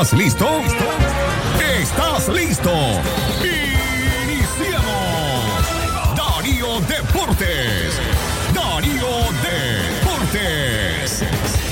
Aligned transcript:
¿Estás 0.00 0.12
listo? 0.16 0.46
¿Estás 1.80 2.28
listo? 2.28 2.70
Iniciamos. 4.22 5.66
Darío 6.14 6.80
Deportes. 6.82 7.98
Darío 8.54 9.08
Deportes. 9.42 11.24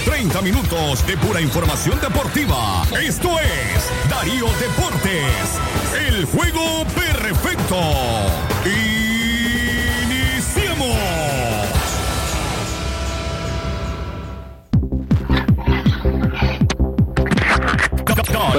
30 0.04 0.42
minutos 0.42 1.06
de 1.06 1.16
pura 1.18 1.40
información 1.40 2.00
deportiva. 2.00 2.82
Esto 3.00 3.38
es 3.38 4.10
Darío 4.10 4.48
Deportes. 4.58 5.60
El 6.08 6.24
juego 6.24 6.84
perfecto. 6.96 7.76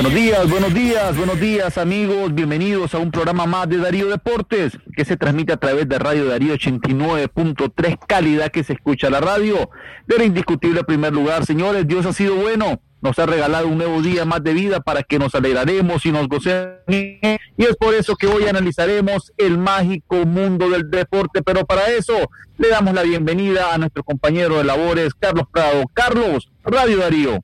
Buenos 0.08 0.24
días, 0.24 0.50
buenos 0.50 0.74
días, 0.74 1.18
buenos 1.18 1.40
días 1.42 1.78
amigos, 1.78 2.34
bienvenidos 2.34 2.96
a 2.96 2.98
un 2.98 3.12
programa 3.12 3.46
más 3.46 3.68
de 3.68 3.76
Darío 3.76 4.08
Deportes 4.08 4.78
que 4.96 5.04
se 5.04 5.18
transmite 5.18 5.52
a 5.52 5.58
través 5.58 5.90
de 5.90 6.00
Radio 6.00 6.24
Darío 6.28 6.54
89.3, 6.54 8.00
calidad 8.08 8.50
que 8.50 8.64
se 8.64 8.72
escucha 8.72 9.10
la 9.10 9.20
radio. 9.20 9.70
Del 10.08 10.22
indiscutible 10.22 10.86
primer 10.86 11.12
lugar, 11.12 11.46
señores, 11.46 11.86
Dios 11.90 12.06
ha 12.06 12.14
sido 12.14 12.36
bueno, 12.36 12.80
nos 13.02 13.20
ha 13.20 13.26
regalado 13.26 13.68
un 13.68 13.80
nuevo 13.80 14.02
día 14.02 14.24
más 14.24 14.42
de 14.46 14.54
vida 14.54 14.80
para 14.80 15.04
que 15.04 15.20
nos 15.20 15.36
alegraremos 15.36 16.06
y 16.06 16.14
nos 16.14 16.30
gocemos. 16.30 16.78
Y 16.88 17.20
es 17.66 17.76
por 17.78 17.94
eso 17.94 18.16
que 18.16 18.28
hoy 18.28 18.48
analizaremos 18.48 19.34
el 19.36 19.58
mágico 19.58 20.26
mundo 20.26 20.70
del 20.70 20.90
deporte, 20.90 21.42
pero 21.42 21.66
para 21.66 21.86
eso 21.90 22.30
le 22.58 22.70
damos 22.70 22.94
la 22.94 23.04
bienvenida 23.04 23.74
a 23.74 23.78
nuestro 23.78 24.06
compañero 24.06 24.58
de 24.58 24.64
labores, 24.64 25.14
Carlos 25.16 25.48
Prado. 25.52 25.84
Carlos, 25.94 26.50
Radio 26.64 26.96
Darío. 26.96 27.44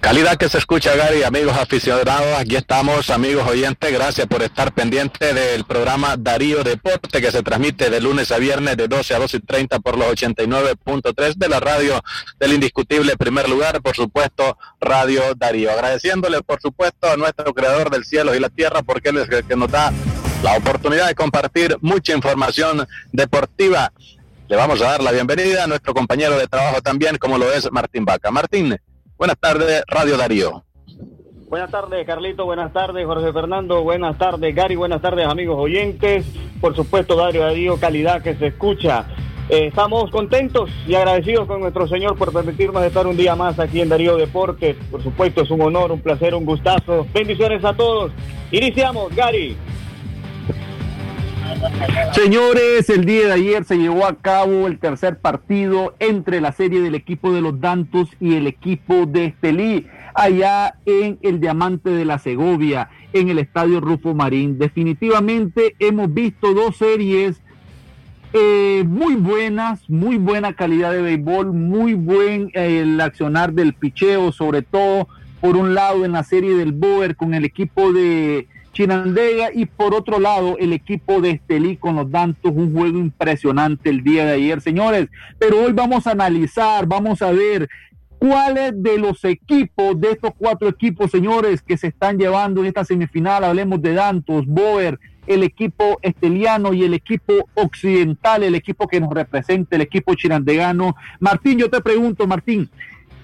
Calidad 0.00 0.36
que 0.36 0.48
se 0.48 0.58
escucha, 0.58 0.96
Gary, 0.96 1.22
amigos 1.22 1.56
aficionados, 1.56 2.36
aquí 2.36 2.56
estamos, 2.56 3.08
amigos 3.10 3.46
oyentes, 3.46 3.92
gracias 3.92 4.26
por 4.26 4.42
estar 4.42 4.74
pendiente 4.74 5.32
del 5.32 5.64
programa 5.64 6.16
Darío 6.18 6.64
Deporte 6.64 7.20
que 7.20 7.30
se 7.30 7.44
transmite 7.44 7.88
de 7.88 8.00
lunes 8.00 8.32
a 8.32 8.38
viernes 8.38 8.76
de 8.76 8.88
12 8.88 9.14
a 9.14 9.20
12 9.20 9.36
y 9.36 9.40
30 9.40 9.78
por 9.78 9.96
los 9.96 10.08
89.3 10.08 11.34
de 11.36 11.48
la 11.48 11.60
radio 11.60 12.02
del 12.40 12.54
indiscutible 12.54 13.16
primer 13.16 13.48
lugar, 13.48 13.80
por 13.80 13.94
supuesto, 13.94 14.58
Radio 14.80 15.34
Darío. 15.36 15.70
Agradeciéndole, 15.70 16.42
por 16.42 16.60
supuesto, 16.60 17.08
a 17.08 17.16
nuestro 17.16 17.54
creador 17.54 17.88
del 17.88 18.04
cielo 18.04 18.34
y 18.34 18.40
la 18.40 18.48
tierra 18.48 18.82
porque 18.82 19.10
él 19.10 19.18
es 19.18 19.28
el 19.28 19.44
que 19.44 19.54
nos 19.54 19.70
da 19.70 19.92
la 20.42 20.56
oportunidad 20.56 21.06
de 21.06 21.14
compartir 21.14 21.76
mucha 21.80 22.12
información 22.12 22.88
deportiva. 23.12 23.92
Le 24.48 24.56
vamos 24.56 24.82
a 24.82 24.90
dar 24.90 25.02
la 25.02 25.12
bienvenida 25.12 25.62
a 25.62 25.66
nuestro 25.68 25.94
compañero 25.94 26.36
de 26.36 26.48
trabajo 26.48 26.82
también, 26.82 27.18
como 27.18 27.38
lo 27.38 27.52
es 27.52 27.70
Martín 27.70 28.04
Vaca. 28.04 28.32
Martín, 28.32 28.76
Buenas 29.16 29.38
tardes, 29.38 29.82
Radio 29.86 30.16
Darío. 30.16 30.64
Buenas 31.48 31.70
tardes, 31.70 32.06
Carlito. 32.06 32.46
Buenas 32.46 32.72
tardes, 32.72 33.04
Jorge 33.04 33.32
Fernando. 33.32 33.82
Buenas 33.82 34.16
tardes, 34.16 34.54
Gary. 34.54 34.74
Buenas 34.74 35.02
tardes, 35.02 35.26
amigos 35.26 35.58
oyentes. 35.58 36.24
Por 36.60 36.74
supuesto, 36.74 37.14
Darío 37.14 37.42
Darío, 37.42 37.78
calidad 37.78 38.22
que 38.22 38.34
se 38.36 38.46
escucha. 38.46 39.04
Eh, 39.48 39.66
estamos 39.66 40.10
contentos 40.10 40.70
y 40.86 40.94
agradecidos 40.94 41.46
con 41.46 41.60
nuestro 41.60 41.86
Señor 41.86 42.16
por 42.16 42.32
permitirnos 42.32 42.82
estar 42.84 43.06
un 43.06 43.18
día 43.18 43.36
más 43.36 43.58
aquí 43.58 43.82
en 43.82 43.90
Darío 43.90 44.16
Deportes. 44.16 44.76
Por 44.90 45.02
supuesto, 45.02 45.42
es 45.42 45.50
un 45.50 45.60
honor, 45.60 45.92
un 45.92 46.00
placer, 46.00 46.34
un 46.34 46.46
gustazo. 46.46 47.06
Bendiciones 47.12 47.62
a 47.64 47.74
todos. 47.74 48.12
Iniciamos, 48.50 49.14
Gary. 49.14 49.54
Señores, 52.12 52.88
el 52.90 53.04
día 53.04 53.26
de 53.26 53.32
ayer 53.32 53.64
se 53.64 53.78
llevó 53.78 54.06
a 54.06 54.16
cabo 54.16 54.66
el 54.66 54.78
tercer 54.78 55.18
partido 55.18 55.94
entre 55.98 56.40
la 56.40 56.52
serie 56.52 56.80
del 56.80 56.94
equipo 56.94 57.32
de 57.32 57.40
los 57.40 57.60
Dantos 57.60 58.10
y 58.20 58.34
el 58.34 58.46
equipo 58.46 59.06
de 59.06 59.26
Estelí, 59.26 59.86
allá 60.14 60.74
en 60.84 61.18
el 61.22 61.40
Diamante 61.40 61.90
de 61.90 62.04
la 62.04 62.18
Segovia, 62.18 62.90
en 63.12 63.28
el 63.28 63.38
Estadio 63.38 63.80
Rufo 63.80 64.14
Marín. 64.14 64.58
Definitivamente 64.58 65.74
hemos 65.78 66.12
visto 66.12 66.52
dos 66.54 66.76
series 66.76 67.40
eh, 68.34 68.84
muy 68.86 69.14
buenas, 69.16 69.88
muy 69.90 70.16
buena 70.16 70.54
calidad 70.54 70.92
de 70.92 71.02
béisbol, 71.02 71.52
muy 71.52 71.94
buen 71.94 72.50
eh, 72.54 72.80
el 72.80 73.00
accionar 73.00 73.52
del 73.52 73.74
picheo, 73.74 74.32
sobre 74.32 74.62
todo 74.62 75.08
por 75.40 75.56
un 75.56 75.74
lado 75.74 76.04
en 76.04 76.12
la 76.12 76.24
serie 76.24 76.54
del 76.56 76.72
Boer 76.72 77.16
con 77.16 77.34
el 77.34 77.44
equipo 77.44 77.92
de 77.92 78.48
Chinandega 78.72 79.50
y 79.52 79.66
por 79.66 79.94
otro 79.94 80.18
lado 80.18 80.56
el 80.58 80.72
equipo 80.72 81.20
de 81.20 81.30
Estelí 81.32 81.76
con 81.76 81.96
los 81.96 82.10
Dantos, 82.10 82.52
un 82.54 82.72
juego 82.72 82.98
impresionante 82.98 83.90
el 83.90 84.02
día 84.02 84.24
de 84.24 84.32
ayer, 84.32 84.60
señores. 84.60 85.08
Pero 85.38 85.62
hoy 85.62 85.72
vamos 85.72 86.06
a 86.06 86.12
analizar, 86.12 86.86
vamos 86.86 87.22
a 87.22 87.32
ver 87.32 87.68
cuáles 88.18 88.80
de 88.82 88.98
los 88.98 89.24
equipos, 89.24 90.00
de 90.00 90.12
estos 90.12 90.30
cuatro 90.38 90.68
equipos, 90.68 91.10
señores, 91.10 91.60
que 91.60 91.76
se 91.76 91.88
están 91.88 92.18
llevando 92.18 92.60
en 92.60 92.68
esta 92.68 92.84
semifinal, 92.84 93.44
hablemos 93.44 93.82
de 93.82 93.94
Dantos, 93.94 94.46
Boer, 94.46 94.98
el 95.26 95.42
equipo 95.42 95.98
esteliano 96.02 96.72
y 96.72 96.84
el 96.84 96.94
equipo 96.94 97.48
occidental, 97.54 98.42
el 98.42 98.54
equipo 98.54 98.88
que 98.88 99.00
nos 99.00 99.12
representa, 99.12 99.76
el 99.76 99.82
equipo 99.82 100.14
chinandegano. 100.14 100.96
Martín, 101.20 101.58
yo 101.58 101.68
te 101.68 101.80
pregunto, 101.80 102.26
Martín, 102.26 102.68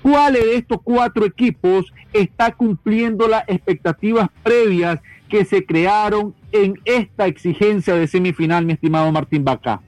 ¿cuáles 0.02 0.44
de 0.44 0.56
estos 0.56 0.78
cuatro 0.82 1.24
equipos 1.24 1.92
está 2.12 2.52
cumpliendo 2.52 3.28
las 3.28 3.44
expectativas 3.48 4.28
previas 4.42 5.00
que 5.28 5.44
se 5.44 5.64
crearon 5.64 6.34
en 6.52 6.80
esta 6.84 7.26
exigencia 7.26 7.94
de 7.94 8.06
semifinal, 8.06 8.64
mi 8.64 8.72
estimado 8.72 9.12
Martín 9.12 9.44
Baca? 9.44 9.80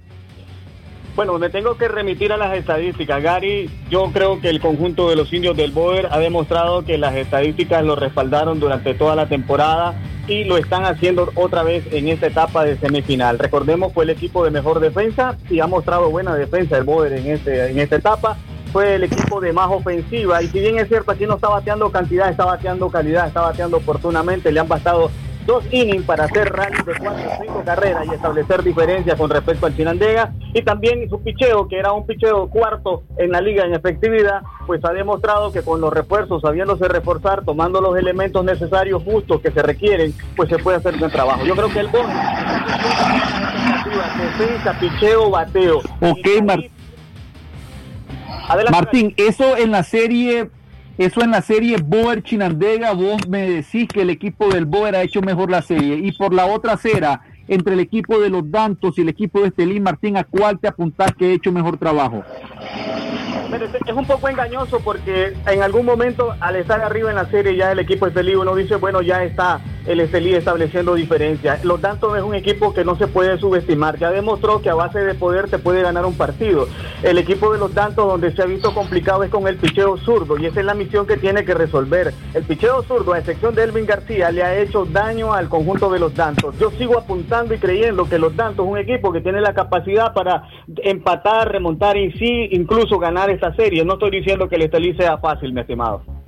Bueno, 1.17 1.39
me 1.39 1.51
tengo 1.51 1.77
que 1.77 1.89
remitir 1.89 2.33
a 2.33 2.37
las 2.37 2.57
estadísticas. 2.57 3.23
Gary, 3.23 3.69
yo 3.91 4.11
creo 4.13 4.41
que 4.41 4.49
el 4.49 4.61
conjunto 4.61 5.11
de 5.11 5.17
los 5.17 5.33
indios 5.33 5.57
del 5.57 5.73
Boer 5.73 6.09
ha 6.11 6.19
demostrado 6.19 6.85
que 6.85 6.99
las 6.99 7.15
estadísticas 7.17 7.85
lo 7.85 7.97
respaldaron 7.97 8.61
durante 8.61 8.95
toda 8.95 9.17
la 9.17 9.29
temporada 9.29 10.01
y 10.29 10.45
lo 10.45 10.57
están 10.57 10.85
haciendo 10.85 11.31
otra 11.35 11.65
vez 11.65 11.85
en 11.93 12.09
esta 12.09 12.29
etapa 12.29 12.65
de 12.65 12.79
semifinal. 12.79 13.39
Recordemos, 13.39 13.93
fue 13.93 14.05
el 14.05 14.11
equipo 14.11 14.45
de 14.45 14.53
mejor 14.53 14.79
defensa 14.79 15.37
y 15.51 15.59
ha 15.59 15.67
mostrado 15.67 16.11
buena 16.11 16.35
defensa 16.35 16.79
el 16.79 16.85
Boer 16.85 17.13
en, 17.15 17.27
este, 17.27 17.71
en 17.71 17.79
esta 17.81 17.97
etapa. 17.97 18.39
Fue 18.73 18.95
el 18.95 19.03
equipo 19.03 19.41
de 19.41 19.53
más 19.53 19.69
ofensiva 19.69 20.41
y 20.43 20.47
si 20.47 20.61
bien 20.61 20.79
es 20.79 20.87
cierto, 20.87 21.11
aquí 21.11 21.27
no 21.27 21.35
está 21.35 21.49
bateando 21.49 21.91
cantidad, 21.91 22.31
está 22.31 22.45
bateando 22.45 22.89
calidad, 22.89 23.27
está 23.27 23.41
bateando 23.41 23.79
oportunamente, 23.79 24.53
le 24.53 24.61
han 24.61 24.69
bastado 24.69 25.11
dos 25.51 25.65
innings 25.73 26.05
para 26.05 26.25
hacer 26.25 26.49
rally 26.53 26.77
de 26.77 26.95
cuatro 26.97 27.29
o 27.29 27.43
cinco 27.43 27.63
carreras 27.65 28.07
y 28.07 28.15
establecer 28.15 28.63
diferencias 28.63 29.19
con 29.19 29.29
respecto 29.29 29.67
al 29.67 29.77
Chinandega 29.77 30.33
y 30.55 30.63
también 30.63 31.11
su 31.11 31.21
picheo, 31.21 31.67
que 31.67 31.77
era 31.77 31.93
un 31.93 32.07
picheo 32.07 32.49
cuarto 32.49 33.03
en 33.17 33.33
la 33.33 33.41
liga 33.41 33.65
en 33.65 33.75
efectividad, 33.75 34.43
pues 34.69 34.85
ha 34.85 34.93
demostrado 34.93 35.51
que 35.51 35.63
con 35.63 35.81
los 35.81 35.93
refuerzos, 35.93 36.41
sabiéndose 36.43 36.87
reforzar, 36.87 37.45
tomando 37.45 37.81
los 37.81 37.99
elementos 37.99 38.45
necesarios 38.45 39.03
justos 39.03 39.41
que 39.41 39.51
se 39.51 39.61
requieren, 39.61 40.15
pues 40.37 40.49
se 40.49 40.59
puede 40.59 40.77
hacer 40.77 40.97
buen 40.97 41.11
trabajo. 41.11 41.45
Yo 41.45 41.57
creo 41.57 41.69
que 41.69 41.81
el 41.81 41.89
bono 41.89 42.09
defensa, 44.39 44.79
picheo, 44.79 45.31
bateo. 45.31 45.79
Ok, 46.01 46.29
Martín. 46.45 46.71
Martín, 48.71 49.15
eso 49.17 49.57
en 49.57 49.73
la 49.73 49.83
serie 49.83 50.51
eso 51.01 51.23
en 51.23 51.31
la 51.31 51.41
serie 51.41 51.79
Boer 51.83 52.23
Chinandega, 52.23 52.93
vos 52.93 53.27
me 53.27 53.49
decís 53.49 53.89
que 53.89 54.03
el 54.03 54.11
equipo 54.11 54.51
del 54.51 54.67
Boer 54.67 54.95
ha 54.95 55.03
hecho 55.03 55.23
mejor 55.23 55.51
la 55.51 55.63
serie. 55.63 55.95
Y 55.95 56.13
por 56.13 56.35
la 56.35 56.45
otra 56.45 56.75
acera, 56.75 57.23
entre 57.49 57.73
el 57.73 57.81
equipo 57.81 58.21
de 58.21 58.29
los 58.29 58.51
Dantos 58.51 58.99
y 58.99 59.01
el 59.01 59.09
equipo 59.09 59.41
de 59.41 59.49
Estelín 59.49 59.83
Martín, 59.83 60.19
¿a 60.19 60.25
cuál 60.25 60.59
te 60.59 60.69
apuntás 60.69 61.15
que 61.15 61.25
ha 61.25 61.33
hecho 61.33 61.53
mejor 61.53 61.79
trabajo? 61.79 62.23
es 63.87 63.95
un 63.95 64.07
poco 64.07 64.29
engañoso 64.29 64.79
porque 64.81 65.33
en 65.47 65.63
algún 65.63 65.85
momento 65.85 66.35
al 66.39 66.55
estar 66.57 66.81
arriba 66.83 67.11
en 67.11 67.17
la 67.17 67.29
serie 67.31 67.57
ya 67.57 67.73
el 67.73 67.81
equipo 67.81 68.07
Estelí 68.07 68.35
uno 68.35 68.55
dice, 68.55 68.77
bueno, 68.77 69.01
ya 69.01 69.25
está 69.25 69.61
el 69.87 70.01
Estelí 70.01 70.35
estableciendo 70.35 70.95
diferencias. 70.95 71.65
Los 71.65 71.81
Dantos 71.81 72.17
es 72.17 72.23
un 72.23 72.35
equipo 72.35 72.75
que 72.75 72.85
no 72.85 72.97
se 72.97 73.07
puede 73.07 73.39
subestimar, 73.39 73.99
ya 73.99 74.11
demostró 74.11 74.61
que 74.61 74.71
a 74.71 74.75
base 74.75 75.01
de 75.01 75.15
poder 75.15 75.49
te 75.49 75.59
puede 75.59 75.83
ganar 75.83 76.07
un 76.07 76.17
partido. 76.17 76.69
El 77.03 77.19
equipo 77.19 77.53
de 77.53 77.59
los 77.59 77.75
Dantos 77.75 78.07
donde 78.07 78.33
se 78.33 78.43
ha 78.43 78.47
visto 78.47 78.75
complicado 78.75 79.23
es 79.23 79.31
con 79.31 79.47
el 79.49 79.57
picheo 79.57 79.97
zurdo 79.99 80.39
y 80.39 80.47
esa 80.47 80.61
es 80.61 80.67
la 80.67 80.75
misión 80.75 81.07
que 81.07 81.17
tiene 81.17 81.45
que 81.45 81.55
resolver. 81.55 82.13
El 82.35 82.45
picheo 82.45 82.83
zurdo, 82.83 83.13
a 83.13 83.19
excepción 83.19 83.55
de 83.55 83.65
Elvin 83.65 83.87
García, 83.87 84.31
le 84.31 84.43
ha 84.43 84.59
hecho 84.59 84.85
daño 84.85 85.33
al 85.33 85.49
conjunto 85.49 85.91
de 85.91 85.99
los 85.99 86.15
Dantos. 86.15 86.59
Yo 86.59 86.71
sigo 86.73 86.99
apuntando 86.99 87.55
y 87.55 87.59
creyendo 87.59 88.09
que 88.09 88.19
los 88.19 88.37
Dantos 88.37 88.67
es 88.67 88.73
un 88.73 88.79
equipo 88.79 89.13
que 89.13 89.21
tiene 89.21 89.41
la 89.41 89.55
capacidad 89.55 90.13
para 90.13 90.49
empatar, 90.83 91.51
remontar 91.51 91.97
y 91.97 92.13
sí, 92.13 92.49
incluso 92.53 92.99
ganar 92.99 93.31
esta 93.31 93.55
serie. 93.55 93.85
No 93.85 93.95
estoy 93.95 94.11
diciendo 94.11 94.49
que 94.49 94.57
el 94.57 94.63
Estelí 94.63 94.95
sea 94.95 95.19
fácil, 95.19 95.53
mi 95.53 95.61
estimado. 95.61 96.20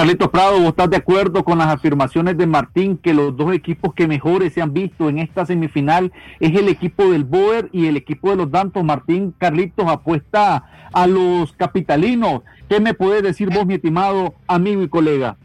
Carlitos 0.00 0.30
Prado, 0.30 0.58
¿vos 0.60 0.68
estás 0.68 0.88
de 0.88 0.96
acuerdo 0.96 1.44
con 1.44 1.58
las 1.58 1.66
afirmaciones 1.66 2.38
de 2.38 2.46
Martín 2.46 2.96
que 2.96 3.12
los 3.12 3.36
dos 3.36 3.52
equipos 3.52 3.92
que 3.92 4.06
mejores 4.06 4.54
se 4.54 4.62
han 4.62 4.72
visto 4.72 5.10
en 5.10 5.18
esta 5.18 5.44
semifinal 5.44 6.10
es 6.40 6.58
el 6.58 6.70
equipo 6.70 7.10
del 7.10 7.24
Boer 7.24 7.68
y 7.70 7.86
el 7.86 7.98
equipo 7.98 8.30
de 8.30 8.36
los 8.36 8.50
Dantos? 8.50 8.82
Martín 8.82 9.34
Carlitos 9.36 9.86
apuesta 9.86 10.64
a 10.90 11.06
los 11.06 11.52
capitalinos. 11.52 12.40
¿Qué 12.66 12.80
me 12.80 12.94
puedes 12.94 13.22
decir 13.22 13.50
vos, 13.50 13.66
mi 13.66 13.74
estimado 13.74 14.32
amigo 14.46 14.82
y 14.82 14.88
colega? 14.88 15.36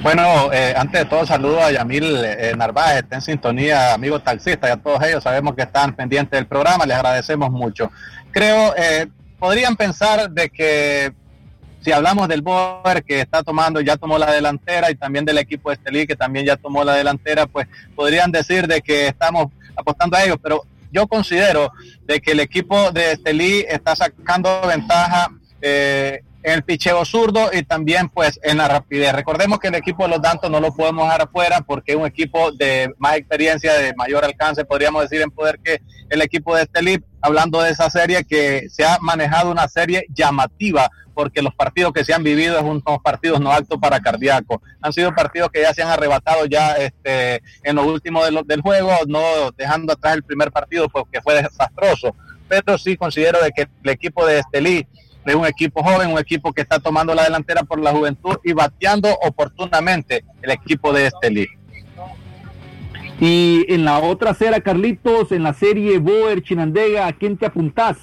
Bueno, 0.00 0.50
eh, 0.50 0.72
antes 0.74 1.02
de 1.02 1.04
todo 1.04 1.26
saludo 1.26 1.60
a 1.60 1.70
Yamil 1.70 2.24
eh, 2.24 2.54
Narváez, 2.56 3.02
está 3.02 3.16
en 3.16 3.20
sintonía, 3.20 3.92
amigos 3.92 4.24
taxistas 4.24 4.70
y 4.70 4.72
a 4.72 4.78
todos 4.78 5.02
ellos, 5.02 5.22
sabemos 5.22 5.54
que 5.54 5.64
están 5.64 5.94
pendientes 5.94 6.38
del 6.38 6.46
programa, 6.46 6.86
les 6.86 6.96
agradecemos 6.96 7.50
mucho. 7.50 7.92
Creo, 8.30 8.74
eh, 8.74 9.06
podrían 9.38 9.76
pensar 9.76 10.30
de 10.30 10.48
que 10.48 11.12
si 11.80 11.92
hablamos 11.92 12.28
del 12.28 12.42
Boer 12.42 13.04
que 13.04 13.20
está 13.20 13.42
tomando, 13.42 13.80
ya 13.80 13.96
tomó 13.96 14.18
la 14.18 14.32
delantera 14.32 14.90
y 14.90 14.94
también 14.94 15.24
del 15.24 15.38
equipo 15.38 15.70
de 15.70 15.76
Estelí 15.76 16.06
que 16.06 16.16
también 16.16 16.46
ya 16.46 16.56
tomó 16.56 16.84
la 16.84 16.94
delantera, 16.94 17.46
pues 17.46 17.66
podrían 17.94 18.32
decir 18.32 18.66
de 18.66 18.80
que 18.80 19.08
estamos 19.08 19.46
apostando 19.76 20.16
a 20.16 20.24
ellos, 20.24 20.38
pero 20.42 20.64
yo 20.90 21.06
considero 21.06 21.72
de 22.06 22.20
que 22.20 22.32
el 22.32 22.40
equipo 22.40 22.90
de 22.90 23.12
Estelí 23.12 23.64
está 23.68 23.94
sacando 23.94 24.62
ventaja 24.66 25.30
eh, 25.60 26.22
en 26.42 26.54
el 26.54 26.62
picheo 26.62 27.04
zurdo 27.04 27.50
y 27.52 27.62
también 27.62 28.08
pues 28.08 28.38
en 28.42 28.58
la 28.58 28.68
rapidez. 28.68 29.12
Recordemos 29.12 29.58
que 29.58 29.68
el 29.68 29.74
equipo 29.74 30.04
de 30.04 30.10
los 30.10 30.22
Dantos 30.22 30.50
no 30.50 30.60
lo 30.60 30.72
podemos 30.72 31.04
dejar 31.04 31.22
afuera 31.22 31.60
porque 31.60 31.92
es 31.92 31.98
un 31.98 32.06
equipo 32.06 32.52
de 32.52 32.92
más 32.98 33.16
experiencia, 33.16 33.74
de 33.74 33.94
mayor 33.94 34.24
alcance, 34.24 34.64
podríamos 34.64 35.02
decir 35.02 35.20
en 35.20 35.30
poder 35.30 35.58
que 35.62 35.80
el 36.08 36.22
equipo 36.22 36.56
de 36.56 36.62
Estelí, 36.62 37.04
hablando 37.20 37.60
de 37.60 37.70
esa 37.70 37.90
serie 37.90 38.24
que 38.24 38.68
se 38.70 38.84
ha 38.84 38.98
manejado 39.00 39.50
una 39.50 39.68
serie 39.68 40.06
llamativa 40.08 40.90
porque 41.18 41.42
los 41.42 41.52
partidos 41.52 41.92
que 41.92 42.04
se 42.04 42.14
han 42.14 42.22
vivido 42.22 42.56
es 42.56 42.62
unos 42.62 43.00
partidos 43.02 43.40
no 43.40 43.50
altos 43.50 43.76
para 43.80 43.98
cardíaco. 43.98 44.62
Han 44.80 44.92
sido 44.92 45.12
partidos 45.12 45.50
que 45.50 45.62
ya 45.62 45.74
se 45.74 45.82
han 45.82 45.88
arrebatado 45.88 46.46
ya 46.46 46.74
este, 46.74 47.42
en 47.64 47.74
lo 47.74 47.84
último 47.84 48.22
del 48.24 48.60
juego, 48.60 48.92
no 49.08 49.50
dejando 49.56 49.94
atrás 49.94 50.14
el 50.14 50.22
primer 50.22 50.52
partido 50.52 50.88
porque 50.88 51.20
fue 51.20 51.42
desastroso. 51.42 52.14
Pero 52.46 52.78
sí 52.78 52.96
considero 52.96 53.42
de 53.42 53.50
que 53.50 53.62
el 53.62 53.90
equipo 53.90 54.24
de 54.24 54.38
Estelí 54.38 54.86
es 55.26 55.34
un 55.34 55.44
equipo 55.44 55.82
joven, 55.82 56.12
un 56.12 56.20
equipo 56.20 56.52
que 56.52 56.62
está 56.62 56.78
tomando 56.78 57.12
la 57.16 57.24
delantera 57.24 57.64
por 57.64 57.80
la 57.80 57.90
juventud 57.90 58.36
y 58.44 58.52
bateando 58.52 59.12
oportunamente 59.20 60.24
el 60.40 60.52
equipo 60.52 60.92
de 60.92 61.08
Estelí. 61.08 61.48
Y 63.18 63.66
en 63.68 63.84
la 63.84 63.98
otra 63.98 64.34
serie, 64.34 64.62
Carlitos, 64.62 65.32
en 65.32 65.42
la 65.42 65.52
serie 65.52 65.98
Boer 65.98 66.44
Chinandega, 66.44 67.08
¿a 67.08 67.12
quién 67.12 67.36
te 67.36 67.46
apuntás? 67.46 67.96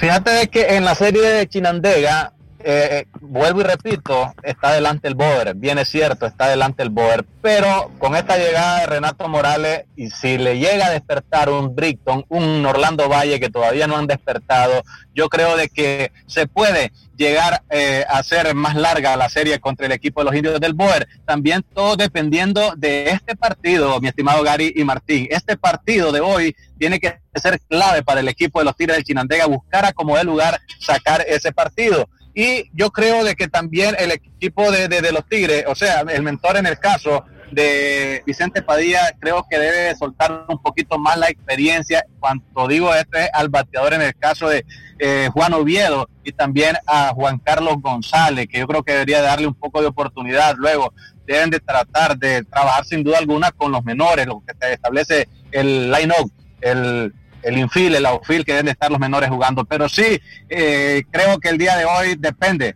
Fíjate 0.00 0.30
de 0.30 0.48
que 0.48 0.76
en 0.76 0.86
la 0.86 0.94
serie 0.94 1.20
de 1.20 1.46
Chinandega, 1.46 2.32
eh, 2.64 3.06
vuelvo 3.20 3.60
y 3.60 3.64
repito, 3.64 4.34
está 4.42 4.70
adelante 4.70 5.08
el 5.08 5.14
Boer, 5.14 5.54
bien 5.54 5.78
es 5.78 5.88
cierto, 5.88 6.26
está 6.26 6.44
adelante 6.44 6.82
el 6.82 6.90
Boer, 6.90 7.24
pero 7.42 7.90
con 7.98 8.16
esta 8.16 8.36
llegada 8.36 8.80
de 8.80 8.86
Renato 8.86 9.28
Morales, 9.28 9.84
y 9.96 10.10
si 10.10 10.38
le 10.38 10.58
llega 10.58 10.86
a 10.86 10.90
despertar 10.90 11.50
un 11.50 11.74
Brickton, 11.74 12.24
un 12.28 12.64
Orlando 12.66 13.08
Valle 13.08 13.40
que 13.40 13.50
todavía 13.50 13.86
no 13.86 13.96
han 13.96 14.06
despertado, 14.06 14.82
yo 15.14 15.28
creo 15.28 15.56
de 15.56 15.68
que 15.68 16.12
se 16.26 16.46
puede 16.46 16.92
llegar 17.20 17.62
eh, 17.68 18.04
a 18.08 18.22
ser 18.22 18.54
más 18.54 18.74
larga 18.74 19.14
la 19.16 19.28
serie 19.28 19.60
contra 19.60 19.84
el 19.84 19.92
equipo 19.92 20.20
de 20.20 20.24
los 20.24 20.34
indios 20.34 20.58
del 20.58 20.72
Boer. 20.72 21.06
También 21.26 21.62
todo 21.74 21.94
dependiendo 21.96 22.72
de 22.76 23.10
este 23.10 23.36
partido, 23.36 24.00
mi 24.00 24.08
estimado 24.08 24.42
Gary 24.42 24.72
y 24.74 24.84
Martín. 24.84 25.28
Este 25.30 25.58
partido 25.58 26.12
de 26.12 26.20
hoy 26.20 26.56
tiene 26.78 26.98
que 26.98 27.20
ser 27.34 27.60
clave 27.60 28.02
para 28.02 28.20
el 28.20 28.28
equipo 28.28 28.58
de 28.58 28.64
los 28.64 28.74
Tigres 28.74 28.96
del 28.96 29.04
Chinandega, 29.04 29.44
buscar 29.44 29.84
a 29.84 29.92
como 29.92 30.16
de 30.16 30.24
lugar 30.24 30.60
sacar 30.80 31.22
ese 31.28 31.52
partido. 31.52 32.08
Y 32.34 32.70
yo 32.72 32.90
creo 32.90 33.24
de 33.24 33.34
que 33.34 33.48
también 33.48 33.96
el 33.98 34.12
equipo 34.12 34.70
de, 34.70 34.88
de 34.88 35.12
los 35.12 35.28
Tigres, 35.28 35.64
o 35.66 35.74
sea, 35.74 36.00
el 36.00 36.22
mentor 36.22 36.56
en 36.56 36.66
el 36.66 36.78
caso, 36.78 37.24
de 37.50 38.22
Vicente 38.26 38.62
Padilla 38.62 39.00
creo 39.18 39.44
que 39.48 39.58
debe 39.58 39.94
soltar 39.96 40.44
un 40.48 40.60
poquito 40.62 40.98
más 40.98 41.18
la 41.18 41.28
experiencia. 41.28 42.04
Cuando 42.18 42.68
digo 42.68 42.94
esto 42.94 43.18
es 43.18 43.28
al 43.32 43.48
bateador 43.48 43.94
en 43.94 44.02
el 44.02 44.14
caso 44.14 44.48
de 44.48 44.64
eh, 44.98 45.28
Juan 45.32 45.54
Oviedo 45.54 46.08
y 46.24 46.32
también 46.32 46.76
a 46.86 47.12
Juan 47.14 47.38
Carlos 47.38 47.76
González, 47.80 48.46
que 48.48 48.58
yo 48.58 48.66
creo 48.66 48.82
que 48.82 48.92
debería 48.92 49.22
darle 49.22 49.46
un 49.46 49.54
poco 49.54 49.80
de 49.80 49.88
oportunidad. 49.88 50.54
Luego 50.56 50.92
deben 51.26 51.50
de 51.50 51.60
tratar 51.60 52.16
de 52.16 52.44
trabajar 52.44 52.84
sin 52.84 53.02
duda 53.02 53.18
alguna 53.18 53.50
con 53.52 53.72
los 53.72 53.84
menores, 53.84 54.26
lo 54.26 54.42
que 54.44 54.72
establece 54.72 55.28
el 55.52 55.90
line-up, 55.90 56.30
el, 56.60 57.12
el 57.42 57.58
infield, 57.58 57.96
el 57.96 58.06
outfield, 58.06 58.44
que 58.44 58.52
deben 58.52 58.66
de 58.66 58.72
estar 58.72 58.90
los 58.90 59.00
menores 59.00 59.30
jugando. 59.30 59.64
Pero 59.64 59.88
sí, 59.88 60.20
eh, 60.48 61.02
creo 61.10 61.38
que 61.38 61.48
el 61.48 61.58
día 61.58 61.76
de 61.76 61.84
hoy 61.84 62.16
depende 62.18 62.74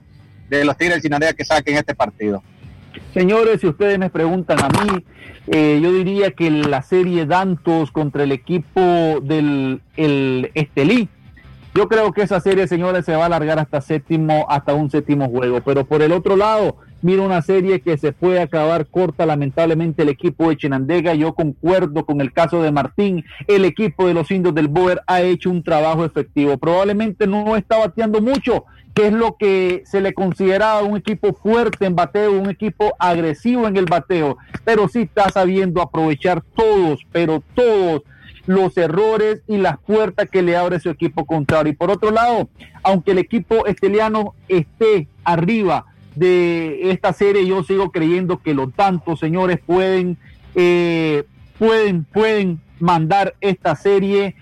de 0.49 0.65
los 0.65 0.77
Tigres 0.77 0.97
de 0.97 1.03
Chinandega 1.03 1.33
que 1.33 1.45
saquen 1.45 1.77
este 1.77 1.95
partido. 1.95 2.43
Señores, 3.13 3.61
si 3.61 3.67
ustedes 3.67 3.99
me 3.99 4.11
preguntan 4.11 4.59
a 4.63 4.69
mí, 4.69 5.05
eh, 5.49 5.81
yo 5.83 5.93
diría 5.93 6.31
que 6.31 6.51
la 6.51 6.83
serie 6.83 7.27
Dantos 7.27 7.91
contra 7.91 8.23
el 8.23 8.33
equipo 8.33 9.21
del 9.23 9.81
el 9.97 10.51
Estelí, 10.55 11.09
yo 11.75 11.89
creo 11.89 12.13
que 12.13 12.23
esa 12.23 12.41
serie, 12.41 12.69
señores, 12.69 13.05
se 13.05 13.17
va 13.17 13.25
a 13.25 13.27
alargar 13.27 13.59
hasta 13.59 13.81
séptimo, 13.81 14.47
hasta 14.49 14.75
un 14.75 14.91
séptimo 14.91 15.29
juego. 15.29 15.61
Pero 15.65 15.85
por 15.85 16.03
el 16.03 16.13
otro 16.13 16.37
lado, 16.37 16.77
mira 17.05 17.21
una 17.21 17.43
serie 17.43 17.83
que 17.83 17.99
se 17.99 18.13
puede 18.13 18.41
acabar 18.41 18.87
corta, 18.87 19.27
lamentablemente, 19.27 20.03
el 20.03 20.09
equipo 20.09 20.49
de 20.49 20.57
Chinandega. 20.57 21.13
Yo 21.13 21.35
concuerdo 21.35 22.07
con 22.07 22.23
el 22.23 22.33
caso 22.33 22.63
de 22.63 22.73
Martín. 22.73 23.27
El 23.47 23.67
equipo 23.67 24.07
de 24.09 24.15
los 24.15 24.31
indios 24.31 24.55
del 24.55 24.69
Boer 24.69 25.03
ha 25.07 25.21
hecho 25.21 25.51
un 25.51 25.63
trabajo 25.63 26.07
efectivo. 26.07 26.57
Probablemente 26.57 27.27
no 27.27 27.57
está 27.57 27.77
bateando 27.77 28.23
mucho, 28.23 28.65
que 28.95 29.09
es 29.09 29.13
lo 29.13 29.37
que 29.37 29.83
se 29.85 30.01
le 30.01 30.15
consideraba 30.15 30.83
un 30.83 30.97
equipo 30.97 31.35
fuerte 31.35 31.85
en 31.85 31.95
bateo, 31.95 32.41
un 32.41 32.49
equipo 32.49 32.95
agresivo 32.99 33.69
en 33.69 33.77
el 33.77 33.85
bateo, 33.85 34.39
pero 34.65 34.89
sí 34.89 35.03
está 35.03 35.29
sabiendo 35.29 35.83
aprovechar 35.83 36.43
todos, 36.57 37.01
pero 37.13 37.43
todos 37.55 38.03
los 38.47 38.79
errores 38.79 39.43
y 39.47 39.59
las 39.59 39.79
puertas 39.79 40.31
que 40.31 40.41
le 40.41 40.57
abre 40.57 40.81
su 40.81 40.89
equipo 40.89 41.27
contrario. 41.27 41.75
Y 41.75 41.77
por 41.77 41.91
otro 41.91 42.11
lado, 42.11 42.49
aunque 42.83 43.11
el 43.11 43.19
equipo 43.19 43.67
esteliano 43.67 44.35
esté 44.49 45.07
arriba 45.23 45.85
de 46.15 46.91
esta 46.91 47.13
serie, 47.13 47.47
yo 47.47 47.63
sigo 47.65 47.91
creyendo 47.91 48.39
que 48.39 48.55
los 48.55 48.73
tantos 48.73 49.21
señores 49.21 49.59
pueden, 49.65 50.17
eh, 50.55 51.25
pueden, 51.59 52.05
pueden 52.05 52.61
mandar 52.79 53.35
esta 53.41 53.75
serie 53.77 54.37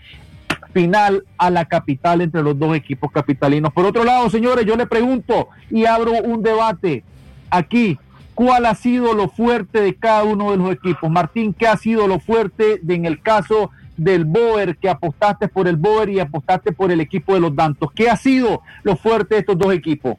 final 0.72 1.24
a 1.36 1.50
la 1.50 1.66
capital 1.66 2.20
entre 2.20 2.42
los 2.42 2.58
dos 2.58 2.74
equipos 2.74 3.10
capitalinos. 3.12 3.72
Por 3.72 3.84
otro 3.84 4.04
lado, 4.04 4.28
señores, 4.30 4.66
yo 4.66 4.76
le 4.76 4.86
pregunto 4.86 5.48
y 5.70 5.84
abro 5.84 6.12
un 6.12 6.42
debate 6.42 7.04
aquí. 7.50 7.98
¿Cuál 8.34 8.64
ha 8.64 8.74
sido 8.74 9.12
lo 9.12 9.28
fuerte 9.28 9.82
de 9.82 9.94
cada 9.94 10.24
uno 10.24 10.52
de 10.52 10.56
los 10.56 10.72
equipos? 10.72 11.10
Martín, 11.10 11.52
¿qué 11.52 11.66
ha 11.66 11.76
sido 11.76 12.08
lo 12.08 12.18
fuerte 12.18 12.80
en 12.88 13.04
el 13.04 13.20
caso 13.20 13.70
del 13.98 14.24
Boer, 14.24 14.78
que 14.78 14.88
apostaste 14.88 15.48
por 15.48 15.68
el 15.68 15.76
Boer 15.76 16.08
y 16.08 16.18
apostaste 16.18 16.72
por 16.72 16.90
el 16.90 17.02
equipo 17.02 17.34
de 17.34 17.40
los 17.40 17.54
Dantos? 17.54 17.92
¿Qué 17.92 18.08
ha 18.08 18.16
sido 18.16 18.62
lo 18.84 18.96
fuerte 18.96 19.34
de 19.34 19.40
estos 19.42 19.58
dos 19.58 19.74
equipos? 19.74 20.16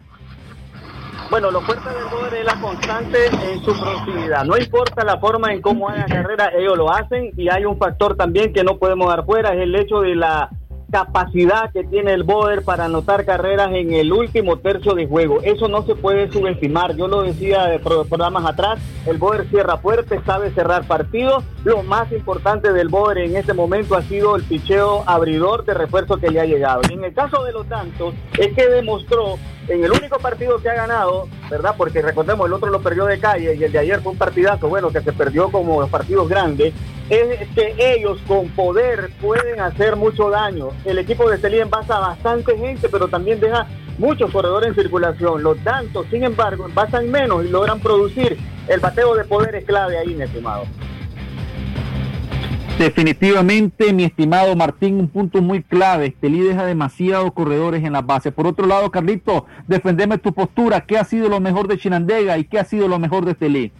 Bueno, 1.30 1.50
lo 1.52 1.62
fuerte 1.62 1.90
del 1.90 2.06
Boer 2.06 2.34
es 2.36 2.46
la 2.46 2.60
constante 2.60 3.26
en 3.28 3.64
su 3.64 3.74
proximidad. 3.80 4.44
No 4.46 4.58
importa 4.58 5.04
la 5.04 5.18
forma 5.20 5.52
en 5.52 5.62
cómo 5.62 5.90
hagan 5.90 6.08
carrera, 6.08 6.52
ellos 6.56 6.78
lo 6.78 6.92
hacen 6.92 7.32
y 7.36 7.50
hay 7.50 7.66
un 7.66 7.78
factor 7.78 8.16
también 8.16 8.54
que 8.54 8.64
no 8.64 8.78
podemos 8.78 9.08
dar 9.08 9.26
fuera, 9.26 9.54
es 9.54 9.62
el 9.62 9.76
hecho 9.76 10.02
de 10.02 10.16
la 10.16 10.50
capacidad 10.94 11.72
que 11.72 11.84
tiene 11.84 12.14
el 12.14 12.22
Boer 12.22 12.64
para 12.64 12.86
anotar 12.86 13.26
carreras 13.26 13.72
en 13.74 13.94
el 13.94 14.14
último 14.14 14.60
tercio 14.60 14.94
de 14.94 15.08
juego. 15.08 15.42
Eso 15.42 15.68
no 15.68 15.82
se 15.88 15.96
puede 15.96 16.32
subestimar. 16.32 16.96
Yo 16.96 17.08
lo 17.08 17.24
decía 17.24 17.66
de 17.66 17.80
programas 17.80 18.46
atrás, 18.46 18.80
el 19.08 19.18
Boer 19.18 19.50
cierra 19.50 19.78
fuerte, 19.78 20.22
sabe 20.24 20.52
cerrar 20.52 20.86
partidos. 20.86 21.44
Lo 21.64 21.82
más 21.82 22.12
importante 22.12 22.72
del 22.72 22.90
Boer 22.90 23.18
en 23.18 23.36
este 23.36 23.54
momento 23.54 23.96
ha 23.96 24.04
sido 24.04 24.36
el 24.36 24.44
picheo 24.44 25.04
abridor 25.08 25.66
de 25.66 25.74
refuerzo 25.74 26.18
que 26.18 26.30
le 26.30 26.40
ha 26.40 26.46
llegado. 26.46 26.82
En 26.88 27.04
el 27.04 27.12
caso 27.12 27.44
de 27.44 27.54
los 27.54 27.68
tantos, 27.68 28.14
es 28.38 28.54
que 28.54 28.68
demostró 28.68 29.40
en 29.68 29.84
el 29.84 29.92
único 29.92 30.20
partido 30.20 30.60
que 30.60 30.70
ha 30.70 30.76
ganado, 30.76 31.28
¿verdad? 31.50 31.74
Porque 31.76 32.04
recordemos, 32.04 32.46
el 32.46 32.54
otro 32.54 32.70
lo 32.70 32.82
perdió 32.82 33.06
de 33.06 33.20
calle 33.20 33.56
y 33.56 33.64
el 33.64 33.72
de 33.72 33.80
ayer 33.80 34.00
fue 34.02 34.12
un 34.12 34.18
partidazo, 34.18 34.68
bueno, 34.68 34.92
que 34.92 35.02
se 35.02 35.14
perdió 35.14 35.50
como 35.50 35.88
partidos 35.88 36.30
grandes, 36.30 36.74
es 37.14 37.50
que 37.50 37.76
ellos 37.78 38.20
con 38.28 38.48
poder 38.50 39.10
pueden 39.22 39.60
hacer 39.60 39.96
mucho 39.96 40.30
daño. 40.30 40.70
El 40.86 40.98
equipo 40.98 41.30
de 41.30 41.38
Celí 41.38 41.60
envasa 41.60 42.00
bastante 42.00 42.58
gente, 42.58 42.90
pero 42.90 43.08
también 43.08 43.40
deja 43.40 43.68
muchos 43.98 44.32
corredores 44.32 44.70
en 44.70 44.76
circulación. 44.76 45.44
Los 45.44 45.58
tantos, 45.60 46.08
sin 46.10 46.24
embargo, 46.24 46.66
envasan 46.66 47.10
menos 47.10 47.46
y 47.46 47.50
logran 47.50 47.80
producir. 47.80 48.38
El 48.68 48.80
bateo 48.80 49.16
de 49.16 49.26
poder 49.26 49.56
es 49.56 49.66
clave 49.66 49.98
ahí, 49.98 50.16
mi 50.16 50.24
estimado. 50.24 50.64
Definitivamente, 52.80 53.94
mi 53.94 54.04
estimado 54.04 54.56
Martín, 54.56 55.00
un 55.00 55.08
punto 55.08 55.42
muy 55.42 55.62
clave. 55.62 56.08
Estelí 56.08 56.40
deja 56.40 56.66
demasiados 56.66 57.32
corredores 57.34 57.84
en 57.84 57.94
la 57.94 58.02
base. 58.02 58.32
Por 58.32 58.48
otro 58.48 58.66
lado, 58.66 58.90
Carlito, 58.90 59.46
defendeme 59.68 60.18
tu 60.18 60.34
postura. 60.34 60.82
¿Qué 60.82 60.98
ha 60.98 61.04
sido 61.04 61.30
lo 61.30 61.40
mejor 61.40 61.68
de 61.68 61.78
Chinandega 61.78 62.38
y 62.38 62.46
qué 62.46 62.60
ha 62.60 62.66
sido 62.66 62.88
lo 62.88 62.98
mejor 62.98 63.26
de 63.26 63.32
Estelí? 63.34 63.72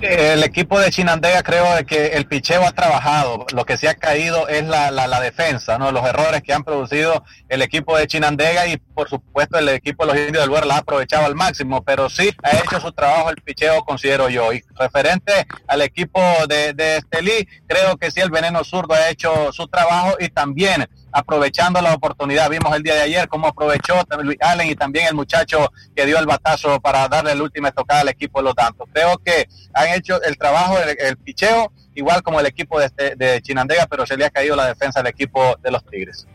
El 0.00 0.42
equipo 0.42 0.78
de 0.78 0.90
Chinandega 0.90 1.42
creo 1.42 1.64
que 1.86 2.08
el 2.08 2.26
picheo 2.26 2.66
ha 2.66 2.72
trabajado, 2.72 3.46
lo 3.54 3.64
que 3.64 3.76
se 3.76 3.88
ha 3.88 3.94
caído 3.94 4.46
es 4.48 4.66
la, 4.66 4.90
la, 4.90 5.20
defensa, 5.20 5.78
¿no? 5.78 5.90
los 5.90 6.04
errores 6.06 6.42
que 6.42 6.52
han 6.52 6.64
producido 6.64 7.24
el 7.48 7.62
equipo 7.62 7.96
de 7.96 8.06
Chinandega 8.06 8.66
y 8.66 8.76
por 8.76 9.08
supuesto 9.08 9.58
el 9.58 9.68
equipo 9.70 10.04
de 10.04 10.12
los 10.12 10.20
indios 10.20 10.42
del 10.42 10.48
lugar 10.48 10.66
la 10.66 10.74
ha 10.76 10.78
aprovechado 10.78 11.24
al 11.24 11.34
máximo, 11.34 11.82
pero 11.82 12.10
sí 12.10 12.30
ha 12.42 12.58
hecho 12.58 12.80
su 12.80 12.92
trabajo 12.92 13.30
el 13.30 13.40
picheo, 13.42 13.84
considero 13.84 14.28
yo. 14.28 14.52
Y 14.52 14.62
referente 14.78 15.46
al 15.66 15.82
equipo 15.82 16.20
de, 16.48 16.74
de 16.74 16.98
Estelí, 16.98 17.48
creo 17.66 17.96
que 17.96 18.10
sí 18.10 18.20
el 18.20 18.30
veneno 18.30 18.64
zurdo 18.64 18.94
ha 18.94 19.08
hecho 19.08 19.52
su 19.52 19.66
trabajo 19.68 20.16
y 20.20 20.28
también 20.28 20.86
aprovechando 21.16 21.80
la 21.80 21.94
oportunidad. 21.94 22.50
Vimos 22.50 22.76
el 22.76 22.82
día 22.82 22.94
de 22.94 23.00
ayer 23.00 23.26
cómo 23.26 23.46
aprovechó 23.46 23.94
Luis 24.22 24.36
Allen 24.42 24.68
y 24.68 24.74
también 24.74 25.06
el 25.08 25.14
muchacho 25.14 25.72
que 25.94 26.04
dio 26.04 26.18
el 26.18 26.26
batazo 26.26 26.78
para 26.78 27.08
darle 27.08 27.34
la 27.34 27.42
última 27.42 27.68
estocada 27.68 28.02
al 28.02 28.10
equipo 28.10 28.40
de 28.40 28.44
los 28.44 28.54
tantos. 28.54 28.86
Creo 28.92 29.16
que 29.24 29.48
han 29.72 29.94
hecho 29.94 30.22
el 30.22 30.36
trabajo, 30.36 30.76
el, 30.78 31.16
picheo, 31.16 31.72
igual 31.94 32.22
como 32.22 32.38
el 32.38 32.44
equipo 32.44 32.78
de, 32.78 32.86
este, 32.86 33.16
de 33.16 33.40
Chinandega, 33.40 33.86
pero 33.86 34.04
se 34.04 34.18
le 34.18 34.26
ha 34.26 34.30
caído 34.30 34.56
la 34.56 34.66
defensa 34.66 35.00
al 35.00 35.06
equipo 35.06 35.56
de 35.62 35.70
los 35.70 35.82
Tigres. 35.86 36.26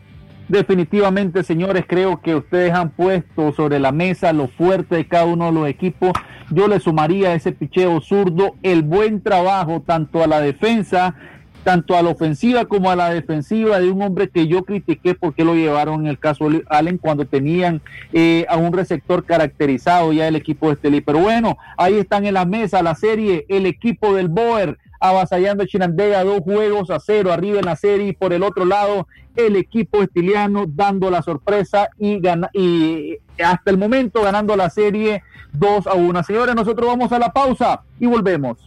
Definitivamente, 0.48 1.44
señores, 1.44 1.84
creo 1.86 2.20
que 2.20 2.34
ustedes 2.34 2.74
han 2.74 2.90
puesto 2.90 3.52
sobre 3.52 3.78
la 3.78 3.92
mesa 3.92 4.32
lo 4.32 4.48
fuerte 4.48 4.96
de 4.96 5.06
cada 5.06 5.26
uno 5.26 5.46
de 5.46 5.52
los 5.52 5.68
equipos. 5.68 6.10
Yo 6.50 6.66
le 6.66 6.80
sumaría 6.80 7.28
a 7.28 7.34
ese 7.34 7.52
picheo 7.52 8.00
zurdo 8.00 8.56
el 8.64 8.82
buen 8.82 9.22
trabajo 9.22 9.80
tanto 9.86 10.24
a 10.24 10.26
la 10.26 10.40
defensa, 10.40 11.14
tanto 11.64 11.96
a 11.96 12.02
la 12.02 12.10
ofensiva 12.10 12.64
como 12.64 12.90
a 12.90 12.96
la 12.96 13.10
defensiva 13.10 13.78
de 13.78 13.90
un 13.90 14.02
hombre 14.02 14.28
que 14.28 14.46
yo 14.46 14.64
critiqué 14.64 15.14
porque 15.14 15.44
lo 15.44 15.54
llevaron 15.54 16.00
en 16.00 16.06
el 16.08 16.18
caso 16.18 16.48
Allen 16.68 16.98
cuando 16.98 17.24
tenían 17.24 17.80
eh, 18.12 18.46
a 18.48 18.56
un 18.56 18.72
receptor 18.72 19.24
caracterizado 19.24 20.12
ya 20.12 20.28
el 20.28 20.36
equipo 20.36 20.68
de 20.68 20.74
Estelí. 20.74 21.00
Pero 21.00 21.20
bueno, 21.20 21.56
ahí 21.76 21.94
están 21.94 22.26
en 22.26 22.34
la 22.34 22.44
mesa 22.44 22.82
la 22.82 22.94
serie, 22.94 23.46
el 23.48 23.66
equipo 23.66 24.14
del 24.14 24.28
Boer 24.28 24.78
avasallando 25.00 25.64
a 25.64 25.66
Chinandega 25.66 26.22
dos 26.22 26.40
juegos 26.40 26.90
a 26.90 27.00
cero 27.00 27.32
arriba 27.32 27.58
en 27.58 27.64
la 27.64 27.74
serie 27.74 28.08
y 28.08 28.12
por 28.12 28.32
el 28.32 28.44
otro 28.44 28.64
lado 28.64 29.08
el 29.34 29.56
equipo 29.56 30.00
estiliano 30.00 30.66
dando 30.68 31.10
la 31.10 31.22
sorpresa 31.22 31.88
y, 31.98 32.20
y 32.52 33.18
hasta 33.42 33.70
el 33.70 33.78
momento 33.78 34.22
ganando 34.22 34.54
la 34.54 34.70
serie 34.70 35.22
2 35.52 35.86
a 35.86 35.94
1. 35.94 36.22
Señores, 36.22 36.54
nosotros 36.54 36.86
vamos 36.86 37.12
a 37.12 37.18
la 37.18 37.32
pausa 37.32 37.82
y 37.98 38.06
volvemos. 38.06 38.58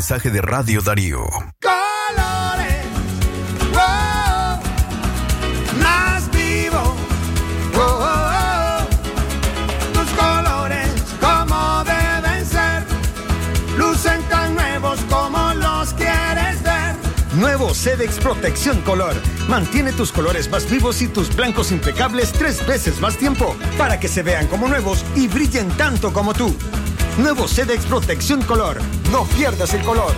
Mensaje 0.00 0.30
de 0.30 0.40
Radio 0.40 0.80
Darío. 0.80 1.26
Colores, 1.60 2.86
oh, 3.74 4.58
más 5.78 6.30
vivo. 6.30 6.96
Oh, 7.76 7.98
oh, 8.00 8.78
Tus 9.92 10.08
colores 10.12 10.90
como 11.20 11.84
deben 11.84 12.46
ser, 12.46 12.82
lucen 13.76 14.22
tan 14.30 14.54
nuevos 14.54 15.00
como 15.10 15.52
los 15.52 15.92
quieres 15.92 16.62
ver. 16.62 16.96
Nuevo 17.34 17.74
Sedex 17.74 18.20
Protección 18.20 18.80
Color. 18.80 19.16
Mantiene 19.48 19.92
tus 19.92 20.12
colores 20.12 20.50
más 20.50 20.64
vivos 20.70 21.02
y 21.02 21.08
tus 21.08 21.36
blancos 21.36 21.72
impecables 21.72 22.32
tres 22.32 22.66
veces 22.66 23.02
más 23.02 23.18
tiempo 23.18 23.54
para 23.76 24.00
que 24.00 24.08
se 24.08 24.22
vean 24.22 24.46
como 24.46 24.66
nuevos 24.66 25.04
y 25.14 25.28
brillen 25.28 25.68
tanto 25.76 26.10
como 26.14 26.32
tú. 26.32 26.56
Nuevo 27.20 27.46
Sedex 27.46 27.84
Protección 27.84 28.40
Color. 28.40 28.78
No 29.12 29.24
pierdas 29.24 29.74
el 29.74 29.82
color. 29.82 30.12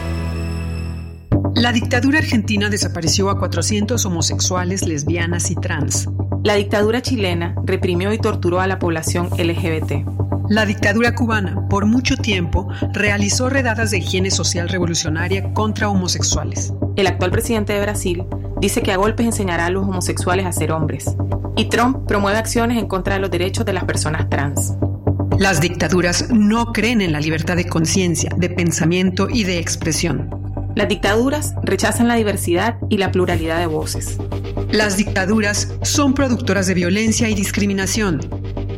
La 1.56 1.72
dictadura 1.72 2.20
argentina 2.20 2.70
desapareció 2.70 3.28
a 3.28 3.40
400 3.40 4.06
homosexuales, 4.06 4.86
lesbianas 4.86 5.50
y 5.50 5.56
trans. 5.56 6.08
La 6.44 6.54
dictadura 6.54 7.02
chilena 7.02 7.56
reprimió 7.64 8.12
y 8.12 8.18
torturó 8.18 8.60
a 8.60 8.68
la 8.68 8.78
población 8.78 9.30
LGBT. 9.36 10.06
La 10.48 10.64
dictadura 10.64 11.16
cubana, 11.16 11.66
por 11.68 11.86
mucho 11.86 12.16
tiempo, 12.16 12.68
realizó 12.92 13.50
redadas 13.50 13.90
de 13.90 13.98
higiene 13.98 14.30
social 14.30 14.68
revolucionaria 14.68 15.52
contra 15.54 15.88
homosexuales. 15.88 16.72
El 16.94 17.08
actual 17.08 17.32
presidente 17.32 17.72
de 17.72 17.80
Brasil 17.80 18.24
dice 18.60 18.80
que 18.80 18.92
a 18.92 18.96
golpes 18.96 19.26
enseñará 19.26 19.66
a 19.66 19.70
los 19.70 19.82
homosexuales 19.82 20.46
a 20.46 20.52
ser 20.52 20.70
hombres. 20.70 21.16
Y 21.56 21.64
Trump 21.64 22.06
promueve 22.06 22.38
acciones 22.38 22.78
en 22.78 22.86
contra 22.86 23.14
de 23.14 23.20
los 23.20 23.30
derechos 23.30 23.66
de 23.66 23.72
las 23.72 23.84
personas 23.84 24.30
trans. 24.30 24.74
Las 25.38 25.60
dictaduras 25.60 26.30
no 26.30 26.72
creen 26.72 27.00
en 27.00 27.12
la 27.12 27.20
libertad 27.20 27.56
de 27.56 27.66
conciencia, 27.66 28.30
de 28.36 28.50
pensamiento 28.50 29.28
y 29.30 29.44
de 29.44 29.58
expresión. 29.58 30.30
Las 30.74 30.88
dictaduras 30.88 31.54
rechazan 31.62 32.08
la 32.08 32.14
diversidad 32.14 32.76
y 32.88 32.98
la 32.98 33.10
pluralidad 33.10 33.58
de 33.58 33.66
voces. 33.66 34.18
Las 34.70 34.96
dictaduras 34.96 35.72
son 35.82 36.14
productoras 36.14 36.66
de 36.66 36.74
violencia 36.74 37.28
y 37.28 37.34
discriminación. 37.34 38.20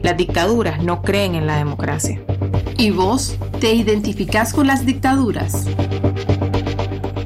Las 0.03 0.17
dictaduras 0.17 0.83
no 0.83 1.03
creen 1.03 1.35
en 1.35 1.47
la 1.47 1.57
democracia. 1.57 2.23
¿Y 2.79 2.91
vos 2.91 3.37
te 3.61 3.75
identificás 3.75 4.53
con 4.53 4.67
las 4.67 4.87
dictaduras? 4.87 5.67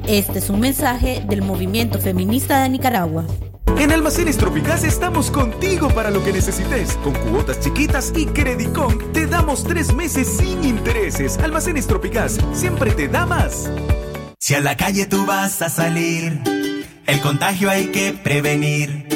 Este 0.07 0.39
es 0.39 0.49
un 0.49 0.59
mensaje 0.59 1.23
del 1.27 1.41
movimiento 1.43 1.99
feminista 1.99 2.63
de 2.63 2.69
Nicaragua. 2.69 3.25
En 3.77 3.91
Almacenes 3.91 4.37
Tropicás 4.37 4.83
estamos 4.83 5.31
contigo 5.31 5.89
para 5.89 6.09
lo 6.09 6.23
que 6.23 6.33
necesites. 6.33 6.97
Con 7.03 7.13
cuotas 7.13 7.59
chiquitas 7.59 8.11
y 8.15 8.25
Credicon 8.25 9.13
te 9.13 9.27
damos 9.27 9.63
tres 9.63 9.93
meses 9.93 10.27
sin 10.37 10.63
intereses. 10.63 11.37
Almacenes 11.37 11.87
Tropicás 11.87 12.37
siempre 12.53 12.91
te 12.91 13.07
da 13.07 13.25
más. 13.25 13.69
Si 14.39 14.55
a 14.55 14.61
la 14.61 14.75
calle 14.75 15.05
tú 15.05 15.25
vas 15.25 15.61
a 15.61 15.69
salir, 15.69 16.41
el 17.05 17.21
contagio 17.21 17.69
hay 17.69 17.87
que 17.87 18.13
prevenir. 18.13 19.07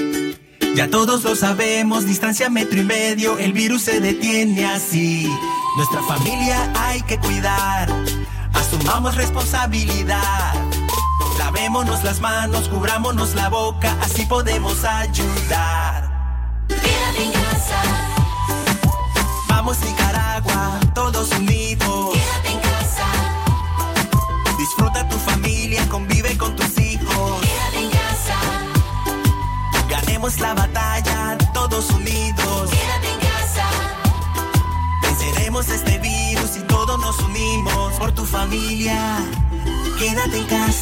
Ya 0.76 0.90
todos 0.90 1.24
lo 1.24 1.36
sabemos, 1.36 2.06
distancia 2.06 2.50
metro 2.50 2.80
y 2.80 2.84
medio, 2.84 3.38
el 3.38 3.54
virus 3.54 3.84
se 3.84 4.00
detiene 4.00 4.66
así. 4.66 5.30
Nuestra 5.78 6.02
familia 6.04 6.72
hay 6.76 7.02
que 7.04 7.20
cuidar, 7.20 7.90
asumamos 8.54 9.16
responsabilidad. 9.16 10.73
Lavémonos 11.44 12.06
las 12.06 12.22
manos, 12.22 12.70
cubrámonos 12.70 13.36
la 13.36 13.50
boca, 13.50 13.98
así 14.02 14.26
podemos 14.26 14.86
ayudar. 14.86 16.10
Quédate 16.70 17.26
en 17.26 17.32
casa. 17.34 17.82
Vamos 19.50 19.78
Nicaragua, 19.82 20.53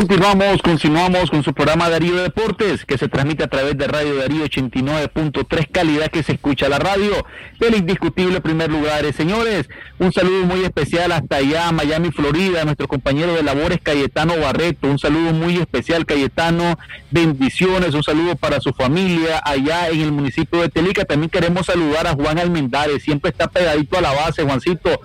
Continuamos, 0.00 0.62
continuamos 0.62 1.30
con 1.30 1.42
su 1.42 1.52
programa 1.52 1.90
Darío 1.90 2.22
Deportes, 2.22 2.86
que 2.86 2.96
se 2.96 3.08
transmite 3.08 3.44
a 3.44 3.48
través 3.48 3.76
de 3.76 3.86
Radio 3.86 4.16
Darío 4.16 4.46
89.3, 4.46 5.68
calidad 5.70 6.06
que 6.06 6.22
se 6.22 6.32
escucha 6.32 6.70
la 6.70 6.78
radio 6.78 7.26
del 7.58 7.74
indiscutible 7.74 8.40
primer 8.40 8.70
lugar. 8.70 9.04
Señores, 9.12 9.68
un 9.98 10.10
saludo 10.10 10.46
muy 10.46 10.64
especial 10.64 11.12
hasta 11.12 11.36
allá, 11.36 11.70
Miami, 11.70 12.12
Florida, 12.12 12.64
nuestro 12.64 12.88
compañero 12.88 13.34
de 13.34 13.42
labores 13.42 13.80
Cayetano 13.82 14.38
Barreto. 14.38 14.88
Un 14.88 14.98
saludo 14.98 15.34
muy 15.34 15.58
especial, 15.58 16.06
Cayetano. 16.06 16.78
Bendiciones, 17.10 17.92
un 17.92 18.02
saludo 18.02 18.36
para 18.36 18.60
su 18.60 18.72
familia 18.72 19.42
allá 19.44 19.90
en 19.90 20.00
el 20.00 20.12
municipio 20.12 20.62
de 20.62 20.70
Telica. 20.70 21.04
También 21.04 21.28
queremos 21.28 21.66
saludar 21.66 22.06
a 22.06 22.14
Juan 22.14 22.38
Almendares, 22.38 23.02
siempre 23.02 23.32
está 23.32 23.48
pegadito 23.48 23.98
a 23.98 24.00
la 24.00 24.14
base, 24.14 24.44
Juancito. 24.44 25.02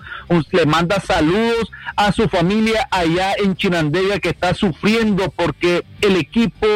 le 0.52 0.64
manda 0.64 1.00
saludos 1.00 1.70
a 1.96 2.12
su 2.12 2.30
familia 2.30 2.88
allá 2.90 3.34
en 3.36 3.56
Chinandega 3.56 4.20
que 4.20 4.30
está 4.30 4.54
sufriendo 4.54 4.85
porque 5.30 5.84
el 6.00 6.16
equipo 6.16 6.66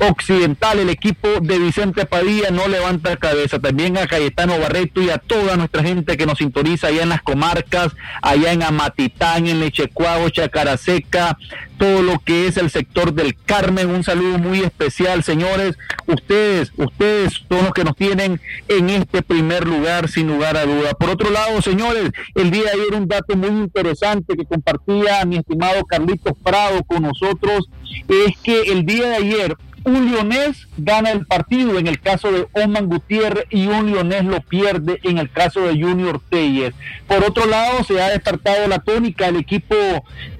occidental, 0.00 0.78
el 0.78 0.90
equipo 0.90 1.28
de 1.40 1.58
Vicente 1.58 2.06
Padilla 2.06 2.50
no 2.50 2.68
levanta 2.68 3.16
cabeza. 3.16 3.58
También 3.58 3.96
a 3.96 4.06
Cayetano 4.06 4.58
Barreto 4.58 5.02
y 5.02 5.10
a 5.10 5.18
toda 5.18 5.56
nuestra 5.56 5.82
gente 5.82 6.16
que 6.16 6.26
nos 6.26 6.38
sintoniza 6.38 6.88
allá 6.88 7.02
en 7.02 7.08
las 7.08 7.22
comarcas, 7.22 7.92
allá 8.22 8.52
en 8.52 8.62
Amatitán, 8.62 9.46
en 9.46 9.60
Lechecuago, 9.60 10.28
Chacaraseca, 10.28 11.38
todo 11.78 12.02
lo 12.02 12.18
que 12.18 12.46
es 12.46 12.56
el 12.56 12.70
sector 12.70 13.12
del 13.12 13.36
Carmen. 13.36 13.88
Un 13.88 14.04
saludo 14.04 14.38
muy 14.38 14.60
especial, 14.60 15.22
señores. 15.22 15.78
Ustedes, 16.06 16.72
ustedes 16.76 17.44
son 17.48 17.64
los 17.64 17.72
que 17.72 17.84
nos 17.84 17.96
tienen 17.96 18.40
en 18.68 18.90
este 18.90 19.22
primer 19.22 19.66
lugar, 19.66 20.08
sin 20.08 20.28
lugar 20.28 20.56
a 20.56 20.64
duda. 20.66 20.94
Por 20.94 21.10
otro 21.10 21.30
lado, 21.30 21.60
señores, 21.62 22.10
el 22.34 22.50
día 22.50 22.64
de 22.64 22.70
ayer 22.70 22.94
un 22.94 23.08
dato 23.08 23.36
muy 23.36 23.50
interesante 23.50 24.36
que 24.36 24.44
compartía 24.44 25.24
mi 25.24 25.36
estimado 25.36 25.84
Carlitos 25.84 26.34
Prado 26.42 26.82
con 26.84 27.02
nosotros 27.02 27.68
es 28.08 28.36
que 28.42 28.62
el 28.72 28.84
día 28.84 29.08
de 29.08 29.16
ayer 29.16 29.56
un 29.86 30.10
leonés 30.10 30.66
gana 30.76 31.12
el 31.12 31.24
partido 31.26 31.78
en 31.78 31.86
el 31.86 32.00
caso 32.00 32.32
de 32.32 32.48
Oman 32.52 32.86
Gutiérrez 32.86 33.44
y 33.50 33.68
un 33.68 33.92
leonés 33.92 34.24
lo 34.24 34.40
pierde 34.40 34.98
en 35.04 35.18
el 35.18 35.30
caso 35.30 35.60
de 35.60 35.80
Junior 35.80 36.20
Teyes. 36.28 36.74
Por 37.06 37.22
otro 37.22 37.46
lado, 37.46 37.84
se 37.84 38.02
ha 38.02 38.10
despertado 38.10 38.66
la 38.66 38.80
tónica, 38.80 39.28
el 39.28 39.36
equipo 39.36 39.76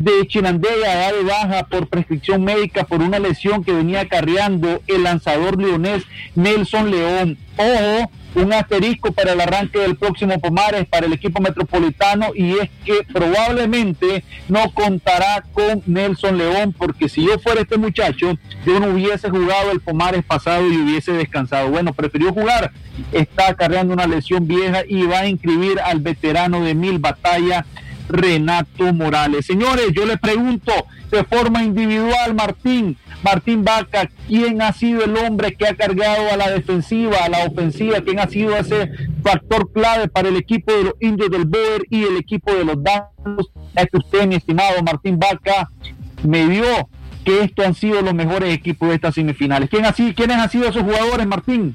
de 0.00 0.26
Chinandega 0.26 0.96
da 0.96 1.12
de 1.12 1.22
baja 1.22 1.66
por 1.66 1.86
prescripción 1.86 2.42
médica 2.42 2.84
por 2.84 3.00
una 3.00 3.20
lesión 3.20 3.62
que 3.62 3.72
venía 3.72 4.00
acarreando 4.00 4.82
el 4.88 5.04
lanzador 5.04 5.62
leonés 5.62 6.02
Nelson 6.34 6.90
León. 6.90 7.38
Ojo, 7.56 8.10
un 8.36 8.52
asterisco 8.52 9.12
para 9.12 9.32
el 9.32 9.40
arranque 9.40 9.78
del 9.78 9.96
próximo 9.96 10.38
Pomares 10.38 10.86
para 10.86 11.06
el 11.06 11.12
equipo 11.14 11.40
metropolitano 11.40 12.32
y 12.34 12.52
es 12.52 12.70
que 12.84 13.00
probablemente 13.10 14.24
no 14.48 14.72
contará 14.72 15.42
con 15.52 15.82
Nelson 15.86 16.36
León 16.36 16.74
porque 16.76 17.08
si 17.08 17.24
yo 17.24 17.38
fuera 17.38 17.62
este 17.62 17.78
muchacho 17.78 18.34
yo 18.66 18.78
no 18.78 18.88
hubiese 18.88 19.30
jugado 19.30 19.72
el 19.72 19.80
Pomares 19.80 20.22
pasado 20.22 20.66
y 20.70 20.76
hubiese 20.76 21.12
descansado. 21.12 21.70
Bueno, 21.70 21.94
prefirió 21.94 22.32
jugar, 22.32 22.72
está 23.10 23.54
cargando 23.54 23.94
una 23.94 24.06
lesión 24.06 24.46
vieja 24.46 24.82
y 24.86 25.04
va 25.04 25.20
a 25.20 25.28
inscribir 25.28 25.80
al 25.80 26.00
veterano 26.00 26.62
de 26.62 26.74
mil 26.74 26.98
batallas 26.98 27.64
Renato 28.08 28.92
Morales. 28.92 29.46
Señores, 29.46 29.86
yo 29.94 30.04
les 30.04 30.18
pregunto 30.18 30.72
de 31.10 31.24
forma 31.24 31.62
individual, 31.62 32.34
Martín, 32.34 32.98
Martín 33.22 33.64
Vaca, 33.64 34.08
¿quién 34.28 34.62
ha 34.62 34.72
sido 34.72 35.04
el 35.04 35.16
hombre 35.16 35.54
que 35.54 35.66
ha 35.66 35.74
cargado 35.74 36.30
a 36.30 36.36
la 36.36 36.50
defensiva, 36.50 37.16
a 37.24 37.28
la 37.28 37.44
ofensiva? 37.44 38.00
¿Quién 38.00 38.20
ha 38.20 38.28
sido 38.28 38.56
ese 38.56 38.90
factor 39.22 39.72
clave 39.72 40.08
para 40.08 40.28
el 40.28 40.36
equipo 40.36 40.72
de 40.72 40.84
los 40.84 40.94
indios 41.00 41.30
del 41.30 41.44
Boer 41.46 41.82
y 41.90 42.04
el 42.04 42.16
equipo 42.16 42.52
de 42.52 42.64
los 42.64 42.76
Danos? 42.82 43.50
Es 43.74 43.86
que 43.90 43.98
usted, 43.98 44.26
mi 44.26 44.36
estimado 44.36 44.82
Martín 44.82 45.18
Vaca, 45.18 45.70
me 46.22 46.46
dio 46.48 46.64
que 47.24 47.42
estos 47.42 47.66
han 47.66 47.74
sido 47.74 48.02
los 48.02 48.14
mejores 48.14 48.54
equipos 48.54 48.88
de 48.88 48.94
estas 48.94 49.14
semifinales. 49.14 49.68
¿Quién 49.68 49.84
ha 49.84 49.92
sido, 49.92 50.14
¿Quiénes 50.14 50.36
han 50.36 50.50
sido 50.50 50.68
esos 50.68 50.82
jugadores, 50.82 51.26
Martín? 51.26 51.74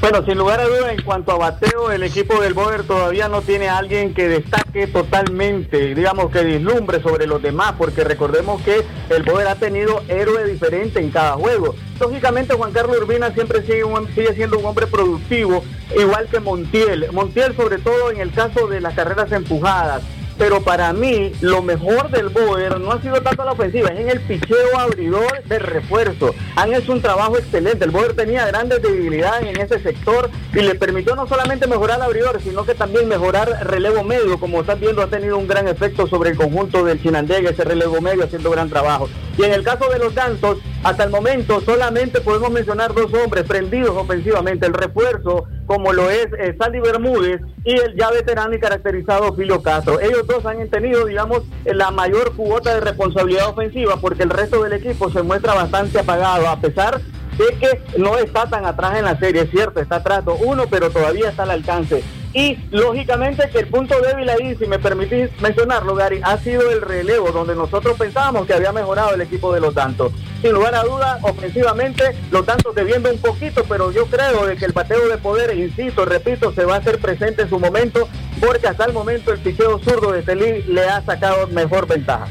Bueno, 0.00 0.24
sin 0.24 0.38
lugar 0.38 0.60
a 0.60 0.64
dudas, 0.68 0.92
en 0.92 1.02
cuanto 1.02 1.32
a 1.32 1.38
bateo, 1.38 1.90
el 1.90 2.04
equipo 2.04 2.40
del 2.40 2.54
Boer 2.54 2.84
todavía 2.84 3.28
no 3.28 3.42
tiene 3.42 3.68
a 3.68 3.78
alguien 3.78 4.14
que 4.14 4.28
destaque 4.28 4.86
totalmente, 4.86 5.92
digamos 5.92 6.30
que 6.30 6.44
dislumbre 6.44 7.02
sobre 7.02 7.26
los 7.26 7.42
demás, 7.42 7.74
porque 7.76 8.04
recordemos 8.04 8.62
que 8.62 8.84
el 9.10 9.24
Boer 9.24 9.48
ha 9.48 9.56
tenido 9.56 10.02
héroe 10.06 10.44
diferente 10.44 11.00
en 11.00 11.10
cada 11.10 11.32
juego. 11.32 11.74
Lógicamente, 11.98 12.54
Juan 12.54 12.70
Carlos 12.70 12.96
Urbina 12.96 13.32
siempre 13.32 13.62
sigue, 13.62 13.82
sigue 14.14 14.34
siendo 14.34 14.60
un 14.60 14.66
hombre 14.66 14.86
productivo, 14.86 15.64
igual 15.98 16.28
que 16.28 16.38
Montiel. 16.38 17.10
Montiel, 17.10 17.56
sobre 17.56 17.78
todo 17.78 18.12
en 18.12 18.20
el 18.20 18.30
caso 18.32 18.68
de 18.68 18.80
las 18.80 18.94
carreras 18.94 19.32
empujadas. 19.32 20.04
Pero 20.38 20.62
para 20.62 20.92
mí, 20.92 21.32
lo 21.40 21.62
mejor 21.62 22.10
del 22.10 22.28
Boer 22.28 22.78
no 22.80 22.92
ha 22.92 23.02
sido 23.02 23.20
tanto 23.20 23.44
la 23.44 23.52
ofensiva, 23.52 23.88
es 23.88 23.98
en 23.98 24.08
el 24.08 24.20
picheo 24.20 24.78
abridor 24.78 25.42
de 25.44 25.58
refuerzo. 25.58 26.32
Han 26.54 26.72
hecho 26.72 26.92
un 26.92 27.02
trabajo 27.02 27.36
excelente. 27.36 27.84
El 27.84 27.90
Boer 27.90 28.14
tenía 28.14 28.46
grandes 28.46 28.80
debilidades 28.80 29.48
en 29.48 29.60
ese 29.60 29.80
sector 29.80 30.30
y 30.54 30.60
le 30.60 30.76
permitió 30.76 31.16
no 31.16 31.26
solamente 31.26 31.66
mejorar 31.66 31.96
el 31.96 32.02
abridor, 32.02 32.40
sino 32.40 32.64
que 32.64 32.76
también 32.76 33.08
mejorar 33.08 33.66
relevo 33.66 34.04
medio. 34.04 34.38
Como 34.38 34.60
están 34.60 34.78
viendo, 34.78 35.02
ha 35.02 35.08
tenido 35.08 35.36
un 35.36 35.48
gran 35.48 35.66
efecto 35.66 36.06
sobre 36.06 36.30
el 36.30 36.36
conjunto 36.36 36.84
del 36.84 37.02
Chinandega, 37.02 37.50
ese 37.50 37.64
relevo 37.64 38.00
medio 38.00 38.24
haciendo 38.24 38.50
gran 38.50 38.68
trabajo. 38.68 39.08
Y 39.36 39.42
en 39.42 39.52
el 39.52 39.64
caso 39.64 39.88
de 39.88 39.98
los 39.98 40.14
Dantos, 40.14 40.58
hasta 40.84 41.04
el 41.04 41.10
momento 41.10 41.60
solamente 41.60 42.20
podemos 42.20 42.50
mencionar 42.50 42.94
dos 42.94 43.12
hombres 43.14 43.44
prendidos 43.44 43.96
ofensivamente. 43.96 44.66
El 44.66 44.74
refuerzo, 44.74 45.46
como 45.68 45.92
lo 45.92 46.08
es 46.08 46.28
eh, 46.38 46.56
Sandy 46.58 46.80
Bermúdez, 46.80 47.42
y 47.62 47.74
el 47.74 47.94
ya 47.94 48.10
veterano 48.10 48.54
y 48.54 48.58
caracterizado 48.58 49.34
Filio 49.34 49.62
Castro. 49.62 50.00
Ellos 50.00 50.26
dos 50.26 50.44
han 50.46 50.66
tenido, 50.70 51.04
digamos, 51.04 51.42
la 51.66 51.90
mayor 51.90 52.34
cuota 52.34 52.74
de 52.74 52.80
responsabilidad 52.80 53.50
ofensiva 53.50 53.98
porque 54.00 54.22
el 54.22 54.30
resto 54.30 54.62
del 54.62 54.72
equipo 54.72 55.10
se 55.10 55.22
muestra 55.22 55.52
bastante 55.52 55.98
apagado, 55.98 56.48
a 56.48 56.58
pesar 56.58 57.00
de 57.02 57.56
que 57.60 57.98
no 57.98 58.16
está 58.16 58.48
tan 58.48 58.64
atrás 58.64 58.96
en 58.96 59.04
la 59.04 59.18
serie, 59.18 59.42
es 59.42 59.50
cierto, 59.50 59.80
está 59.80 59.96
atrás 59.96 60.24
1 60.26 60.64
pero 60.70 60.90
todavía 60.90 61.28
está 61.28 61.42
al 61.42 61.50
alcance. 61.50 62.02
Y 62.34 62.58
lógicamente 62.70 63.48
que 63.48 63.60
el 63.60 63.68
punto 63.68 63.98
débil 64.00 64.28
ahí, 64.28 64.54
si 64.56 64.66
me 64.66 64.78
permitís 64.78 65.30
mencionarlo, 65.40 65.94
Gary, 65.94 66.20
ha 66.22 66.36
sido 66.38 66.70
el 66.70 66.82
relevo, 66.82 67.32
donde 67.32 67.54
nosotros 67.54 67.96
pensábamos 67.98 68.46
que 68.46 68.52
había 68.52 68.70
mejorado 68.70 69.14
el 69.14 69.22
equipo 69.22 69.52
de 69.52 69.60
los 69.60 69.74
tantos. 69.74 70.12
Sin 70.42 70.52
lugar 70.52 70.74
a 70.74 70.82
duda, 70.82 71.18
ofensivamente, 71.22 72.14
los 72.30 72.44
tantos 72.44 72.74
debiendo 72.74 73.10
un 73.10 73.18
poquito, 73.18 73.64
pero 73.66 73.90
yo 73.92 74.06
creo 74.06 74.46
de 74.46 74.56
que 74.56 74.66
el 74.66 74.74
pateo 74.74 75.08
de 75.08 75.16
poder, 75.16 75.56
insisto, 75.56 76.04
repito, 76.04 76.52
se 76.52 76.64
va 76.64 76.74
a 76.74 76.78
hacer 76.78 76.98
presente 76.98 77.42
en 77.42 77.48
su 77.48 77.58
momento, 77.58 78.08
porque 78.40 78.68
hasta 78.68 78.84
el 78.84 78.92
momento 78.92 79.32
el 79.32 79.38
picheo 79.38 79.78
zurdo 79.78 80.12
de 80.12 80.22
Telí 80.22 80.62
le 80.68 80.82
ha 80.82 81.00
sacado 81.02 81.46
mejor 81.48 81.88
ventaja. 81.88 82.28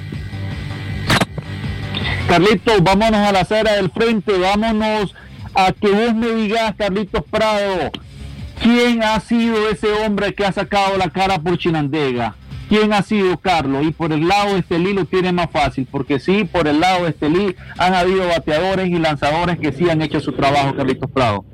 Carlitos, 2.27 2.83
vámonos 2.83 3.19
a 3.19 3.31
la 3.31 3.39
acera 3.39 3.73
del 3.73 3.89
frente, 3.89 4.37
vámonos 4.37 5.15
a 5.55 5.71
que 5.71 5.89
vos 5.89 6.13
me 6.13 6.29
digas, 6.29 6.75
Carlitos 6.77 7.23
Prado, 7.31 7.89
¿quién 8.61 9.03
ha 9.03 9.19
sido 9.19 9.69
ese 9.69 9.91
hombre 9.91 10.33
que 10.33 10.45
ha 10.45 10.51
sacado 10.51 10.97
la 10.97 11.09
cara 11.09 11.39
por 11.39 11.57
Chinandega? 11.57 12.35
¿Quién 12.69 12.91
ha 12.91 13.01
sido 13.01 13.37
Carlos? 13.37 13.85
Y 13.85 13.91
por 13.91 14.11
el 14.11 14.27
lado 14.27 14.53
de 14.53 14.59
Estelí 14.59 14.93
lo 14.93 15.05
tiene 15.05 15.31
más 15.31 15.49
fácil, 15.49 15.87
porque 15.89 16.19
sí, 16.19 16.43
por 16.43 16.67
el 16.67 16.81
lado 16.81 17.03
de 17.03 17.11
Estelí 17.11 17.55
han 17.77 17.93
habido 17.93 18.27
bateadores 18.27 18.89
y 18.89 18.99
lanzadores 18.99 19.57
que 19.57 19.71
sí 19.71 19.89
han 19.89 20.01
hecho 20.01 20.19
su 20.19 20.33
trabajo, 20.33 20.75
Carlitos 20.75 21.09
Prado. 21.09 21.45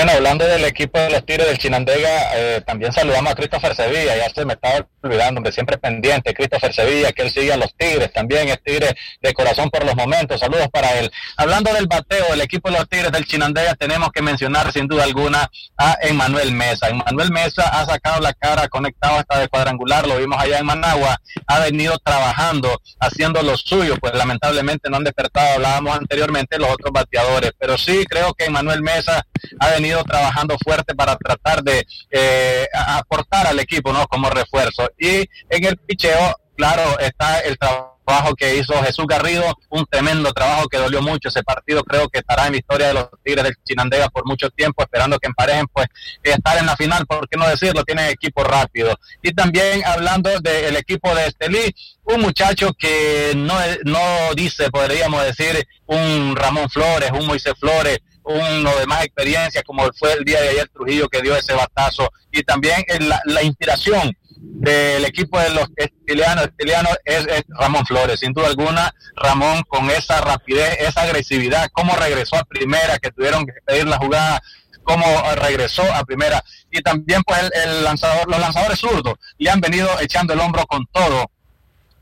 Bueno, 0.00 0.12
hablando 0.12 0.46
del 0.46 0.64
equipo 0.64 0.98
de 0.98 1.10
los 1.10 1.26
Tigres 1.26 1.46
del 1.46 1.58
Chinandega, 1.58 2.30
eh, 2.34 2.62
también 2.66 2.90
saludamos 2.90 3.32
a 3.32 3.34
Christopher 3.34 3.74
Sevilla, 3.74 4.16
ya 4.16 4.30
se 4.30 4.46
me 4.46 4.54
estaba 4.54 4.86
olvidando, 5.02 5.40
hombre, 5.40 5.52
siempre 5.52 5.76
pendiente, 5.76 6.32
Christopher 6.32 6.72
Sevilla, 6.72 7.12
que 7.12 7.20
él 7.20 7.30
sigue 7.30 7.52
a 7.52 7.58
los 7.58 7.74
Tigres, 7.76 8.10
también 8.10 8.48
es 8.48 8.62
Tigre 8.62 8.96
de 9.20 9.34
corazón 9.34 9.68
por 9.68 9.84
los 9.84 9.94
momentos, 9.94 10.40
saludos 10.40 10.68
para 10.72 10.98
él. 10.98 11.12
Hablando 11.36 11.70
del 11.74 11.86
bateo, 11.86 12.32
el 12.32 12.40
equipo 12.40 12.70
de 12.70 12.78
los 12.78 12.88
Tigres 12.88 13.12
del 13.12 13.26
Chinandega, 13.26 13.74
tenemos 13.74 14.10
que 14.10 14.22
mencionar 14.22 14.72
sin 14.72 14.88
duda 14.88 15.04
alguna 15.04 15.50
a 15.76 15.98
Emmanuel 16.00 16.52
Mesa. 16.52 16.88
Emmanuel 16.88 17.30
Mesa 17.30 17.68
ha 17.68 17.84
sacado 17.84 18.22
la 18.22 18.32
cara, 18.32 18.68
conectado 18.68 19.18
hasta 19.18 19.38
de 19.38 19.48
cuadrangular, 19.48 20.06
lo 20.06 20.16
vimos 20.16 20.42
allá 20.42 20.60
en 20.60 20.64
Managua, 20.64 21.20
ha 21.46 21.58
venido 21.58 21.98
trabajando, 21.98 22.80
haciendo 23.00 23.42
lo 23.42 23.54
suyo, 23.58 23.98
pues 24.00 24.14
lamentablemente 24.14 24.88
no 24.88 24.96
han 24.96 25.04
despertado, 25.04 25.56
hablábamos 25.56 25.98
anteriormente 25.98 26.58
los 26.58 26.70
otros 26.70 26.90
bateadores, 26.90 27.52
pero 27.58 27.76
sí 27.76 28.06
creo 28.08 28.32
que 28.32 28.46
Emmanuel 28.46 28.80
Mesa 28.80 29.26
ha 29.58 29.68
venido 29.72 29.89
trabajando 30.04 30.56
fuerte 30.62 30.94
para 30.94 31.16
tratar 31.16 31.62
de 31.62 31.86
eh, 32.10 32.66
aportar 32.72 33.46
al 33.46 33.58
equipo, 33.60 33.92
¿no? 33.92 34.06
Como 34.06 34.30
refuerzo. 34.30 34.90
Y 34.98 35.28
en 35.48 35.64
el 35.64 35.76
picheo, 35.76 36.36
claro, 36.56 36.98
está 36.98 37.40
el 37.40 37.58
trabajo 37.58 38.34
que 38.34 38.56
hizo 38.56 38.74
Jesús 38.82 39.06
Garrido, 39.06 39.56
un 39.68 39.86
tremendo 39.86 40.32
trabajo 40.32 40.68
que 40.68 40.78
dolió 40.78 41.00
mucho 41.00 41.28
ese 41.28 41.42
partido, 41.42 41.82
creo 41.84 42.08
que 42.08 42.18
estará 42.18 42.46
en 42.46 42.52
la 42.52 42.58
historia 42.58 42.88
de 42.88 42.94
los 42.94 43.08
Tigres 43.22 43.44
del 43.44 43.56
Chinandega 43.64 44.08
por 44.08 44.26
mucho 44.26 44.50
tiempo, 44.50 44.82
esperando 44.82 45.18
que 45.18 45.28
emparejen, 45.28 45.66
pues, 45.72 45.86
estar 46.22 46.58
en 46.58 46.66
la 46.66 46.76
final, 46.76 47.06
por 47.06 47.28
qué 47.28 47.36
no 47.36 47.48
decirlo, 47.48 47.84
tienen 47.84 48.06
equipo 48.06 48.42
rápido. 48.42 48.96
Y 49.22 49.32
también 49.32 49.82
hablando 49.84 50.40
del 50.40 50.76
equipo 50.76 51.14
de 51.14 51.26
Estelí, 51.26 51.74
un 52.04 52.20
muchacho 52.20 52.72
que 52.78 53.32
no, 53.36 53.56
no 53.84 54.34
dice, 54.34 54.70
podríamos 54.70 55.22
decir, 55.24 55.66
un 55.86 56.34
Ramón 56.34 56.68
Flores, 56.68 57.10
un 57.12 57.26
Moisés 57.26 57.54
Flores, 57.58 57.98
uno 58.30 58.76
de 58.76 58.86
más 58.86 59.04
experiencia, 59.04 59.62
como 59.62 59.90
fue 59.98 60.12
el 60.12 60.24
día 60.24 60.40
de 60.40 60.50
ayer 60.50 60.68
Trujillo 60.68 61.08
que 61.08 61.22
dio 61.22 61.36
ese 61.36 61.52
batazo, 61.54 62.10
y 62.30 62.42
también 62.42 62.84
la, 63.00 63.20
la 63.24 63.42
inspiración 63.42 64.16
del 64.42 65.04
equipo 65.04 65.38
de 65.38 65.50
los 65.50 65.68
estilianos 65.76 66.98
es, 67.04 67.26
es 67.26 67.44
Ramón 67.48 67.84
Flores, 67.84 68.20
sin 68.20 68.32
duda 68.32 68.46
alguna, 68.46 68.94
Ramón 69.16 69.62
con 69.68 69.90
esa 69.90 70.20
rapidez, 70.20 70.78
esa 70.80 71.02
agresividad, 71.02 71.68
cómo 71.72 71.94
regresó 71.96 72.36
a 72.36 72.44
primera, 72.44 72.98
que 72.98 73.10
tuvieron 73.10 73.44
que 73.44 73.52
pedir 73.64 73.86
la 73.86 73.98
jugada, 73.98 74.40
cómo 74.82 75.04
regresó 75.34 75.82
a 75.94 76.04
primera, 76.04 76.42
y 76.70 76.80
también 76.80 77.22
pues 77.22 77.38
el, 77.42 77.50
el 77.54 77.84
lanzador, 77.84 78.28
los 78.30 78.40
lanzadores 78.40 78.78
zurdos 78.78 79.14
le 79.38 79.50
han 79.50 79.60
venido 79.60 79.88
echando 80.00 80.32
el 80.32 80.40
hombro 80.40 80.64
con 80.66 80.86
todo 80.92 81.30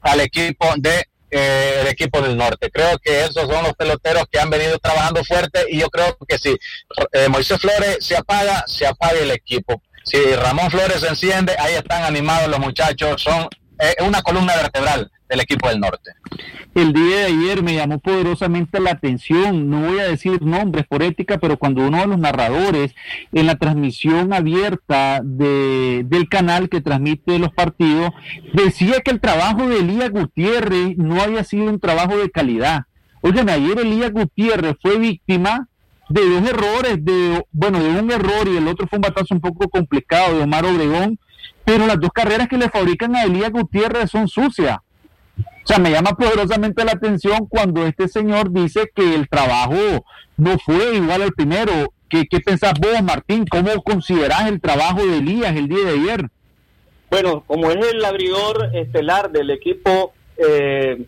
al 0.01 0.21
equipo 0.21 0.67
de 0.77 1.07
eh, 1.31 1.79
el 1.81 1.89
equipo 1.89 2.21
del 2.21 2.37
norte. 2.37 2.71
Creo 2.71 2.99
que 2.99 3.25
esos 3.25 3.49
son 3.49 3.63
los 3.65 3.75
peloteros 3.75 4.25
que 4.31 4.41
han 4.41 4.51
venido 4.51 4.79
trabajando 4.79 5.25
fuerte 5.25 5.67
y 5.69 5.81
yo 5.81 5.89
creo 5.89 6.17
que 6.27 6.39
si 6.39 6.57
eh, 7.13 7.29
Moisés 7.29 7.61
Flores 7.61 7.99
se 8.01 8.17
apaga, 8.17 8.65
se 8.67 8.87
apaga 8.87 9.19
el 9.19 9.31
equipo. 9.31 9.83
Si 10.05 10.19
Ramón 10.37 10.71
Flores 10.71 11.01
se 11.01 11.09
enciende, 11.09 11.55
ahí 11.59 11.75
están 11.75 12.03
animados 12.03 12.49
los 12.49 12.61
muchachos, 12.61 13.23
son 13.23 13.49
eh, 13.79 13.97
una 14.01 14.23
columna 14.23 14.57
vertebral 14.57 15.11
del 15.29 15.41
equipo 15.41 15.69
del 15.69 15.81
norte. 15.81 16.13
El 16.75 16.93
día 16.93 17.17
de 17.17 17.25
ayer 17.27 17.63
me 17.63 17.75
llamó 17.75 17.99
poderosamente 17.99 18.81
la 18.81 18.93
atención, 18.93 19.69
no 19.69 19.81
voy 19.83 19.99
a 19.99 20.05
decir 20.09 20.43
nombres 20.43 20.87
por 20.87 21.03
ética, 21.03 21.39
pero 21.39 21.57
cuando 21.57 21.87
uno 21.87 21.99
de 21.99 22.07
los 22.07 22.19
narradores 22.19 22.95
en 23.33 23.47
la 23.47 23.57
transmisión 23.57 24.33
abierta 24.33 25.21
de, 25.25 26.05
del 26.07 26.29
canal 26.29 26.69
que 26.69 26.81
transmite 26.81 27.39
los 27.39 27.53
partidos 27.53 28.13
decía 28.53 29.01
que 29.01 29.11
el 29.11 29.21
trabajo 29.21 29.69
de 29.69 29.79
Elías 29.79 30.11
Gutiérrez 30.11 30.97
no 30.97 31.21
había 31.21 31.45
sido 31.45 31.65
un 31.65 31.81
trabajo 31.81 32.17
de 32.17 32.31
calidad. 32.31 32.83
Oigan, 33.21 33.49
ayer 33.49 33.81
Elías 33.81 34.13
Gutiérrez 34.13 34.77
fue 34.81 34.99
víctima 34.99 35.69
de 36.09 36.29
dos 36.29 36.49
errores, 36.49 37.05
de 37.05 37.45
bueno, 37.53 37.83
de 37.83 38.01
un 38.01 38.11
error 38.11 38.47
y 38.47 38.57
el 38.57 38.69
otro 38.69 38.87
fue 38.87 38.99
un 38.99 39.03
batazo 39.03 39.35
un 39.35 39.41
poco 39.41 39.69
complicado 39.69 40.37
de 40.37 40.45
Omar 40.45 40.65
Obregón, 40.65 41.19
pero 41.65 41.87
las 41.87 42.01
dos 42.01 42.11
carreras 42.13 42.49
que 42.49 42.57
le 42.57 42.71
fabrican 42.71 43.15
a 43.15 43.25
Elías 43.25 43.51
Gutiérrez 43.51 44.11
son 44.11 44.29
sucias. 44.29 44.79
Sea, 45.69 45.79
me 45.79 45.91
llama 45.91 46.13
poderosamente 46.17 46.83
la 46.83 46.93
atención 46.93 47.45
cuando 47.47 47.85
este 47.85 48.09
señor 48.09 48.51
dice 48.51 48.91
que 48.95 49.15
el 49.15 49.29
trabajo 49.29 50.03
no 50.39 50.59
fue 50.59 50.97
igual 50.97 51.21
al 51.21 51.33
primero. 51.33 51.93
¿Qué, 52.09 52.25
qué 52.27 52.41
pensás 52.41 52.73
vos, 52.81 53.03
Martín? 53.03 53.45
¿Cómo 53.47 53.83
considerás 53.83 54.49
el 54.49 54.63
trabajo 54.63 55.05
de 55.05 55.19
Elías 55.19 55.55
el 55.55 55.69
día 55.69 55.85
de 55.85 55.91
ayer? 55.91 56.31
Bueno, 57.11 57.45
como 57.47 57.71
es 57.71 57.87
el 57.87 58.03
abridor 58.03 58.71
estelar 58.75 59.31
del 59.31 59.51
equipo 59.51 60.15
eh, 60.39 61.05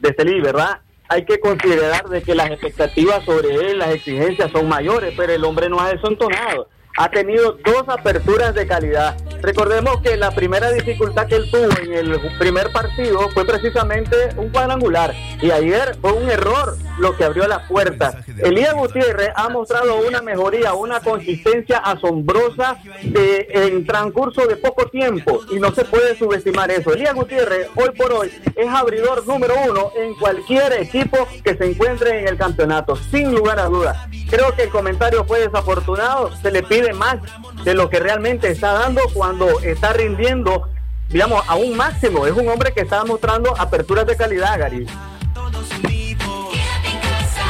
de 0.00 0.08
Estelí, 0.08 0.40
¿verdad? 0.40 0.80
Hay 1.08 1.24
que 1.24 1.38
considerar 1.38 2.08
de 2.08 2.22
que 2.22 2.34
las 2.34 2.50
expectativas 2.50 3.24
sobre 3.24 3.54
él, 3.54 3.78
las 3.78 3.94
exigencias 3.94 4.50
son 4.50 4.68
mayores, 4.68 5.14
pero 5.16 5.32
el 5.32 5.44
hombre 5.44 5.68
no 5.68 5.78
ha 5.78 5.92
desentonado. 5.92 6.68
Ha 6.96 7.10
tenido 7.10 7.58
dos 7.64 7.84
aperturas 7.88 8.54
de 8.54 8.66
calidad. 8.66 9.16
Recordemos 9.40 10.00
que 10.02 10.16
la 10.16 10.30
primera 10.30 10.70
dificultad 10.70 11.26
que 11.26 11.36
él 11.36 11.50
tuvo 11.50 11.68
en 11.82 11.92
el 11.94 12.20
primer 12.38 12.70
partido 12.70 13.28
fue 13.30 13.44
precisamente 13.44 14.16
un 14.36 14.50
cuadrangular 14.50 15.12
y 15.40 15.50
ayer 15.50 15.96
fue 16.00 16.12
un 16.12 16.30
error 16.30 16.76
lo 16.98 17.16
que 17.16 17.24
abrió 17.24 17.48
la 17.48 17.66
puerta. 17.66 18.22
Elías 18.38 18.74
Gutiérrez 18.74 19.30
ha 19.34 19.48
mostrado 19.48 19.96
una 20.06 20.20
mejoría, 20.22 20.74
una 20.74 21.00
consistencia 21.00 21.78
asombrosa 21.78 22.76
de- 23.02 23.48
en 23.50 23.84
transcurso 23.86 24.46
de 24.46 24.56
poco 24.56 24.86
tiempo 24.86 25.40
y 25.50 25.56
no 25.58 25.72
se 25.74 25.84
puede 25.86 26.16
subestimar 26.16 26.70
eso. 26.70 26.92
Elías 26.92 27.14
Gutiérrez 27.14 27.68
hoy 27.74 27.90
por 27.96 28.12
hoy 28.12 28.30
es 28.54 28.68
abridor 28.68 29.26
número 29.26 29.54
uno 29.68 29.90
en 29.96 30.14
cualquier 30.14 30.72
equipo 30.74 31.26
que 31.42 31.56
se 31.56 31.64
encuentre 31.64 32.20
en 32.20 32.28
el 32.28 32.36
campeonato, 32.36 32.94
sin 33.10 33.34
lugar 33.34 33.58
a 33.58 33.64
dudas. 33.66 33.96
Creo 34.30 34.54
que 34.54 34.64
el 34.64 34.68
comentario 34.70 35.24
fue 35.24 35.40
desafortunado, 35.40 36.30
se 36.36 36.50
le 36.52 36.62
pide 36.62 36.81
más 36.92 37.18
de 37.64 37.74
lo 37.74 37.88
que 37.88 38.00
realmente 38.00 38.50
está 38.50 38.72
dando 38.72 39.00
cuando 39.14 39.60
está 39.60 39.92
rindiendo, 39.92 40.68
digamos, 41.08 41.44
a 41.46 41.54
un 41.54 41.76
máximo. 41.76 42.26
Es 42.26 42.32
un 42.32 42.48
hombre 42.48 42.72
que 42.72 42.80
está 42.80 43.04
mostrando 43.04 43.54
aperturas 43.58 44.06
de 44.06 44.16
calidad, 44.16 44.58
Gary. 44.58 44.86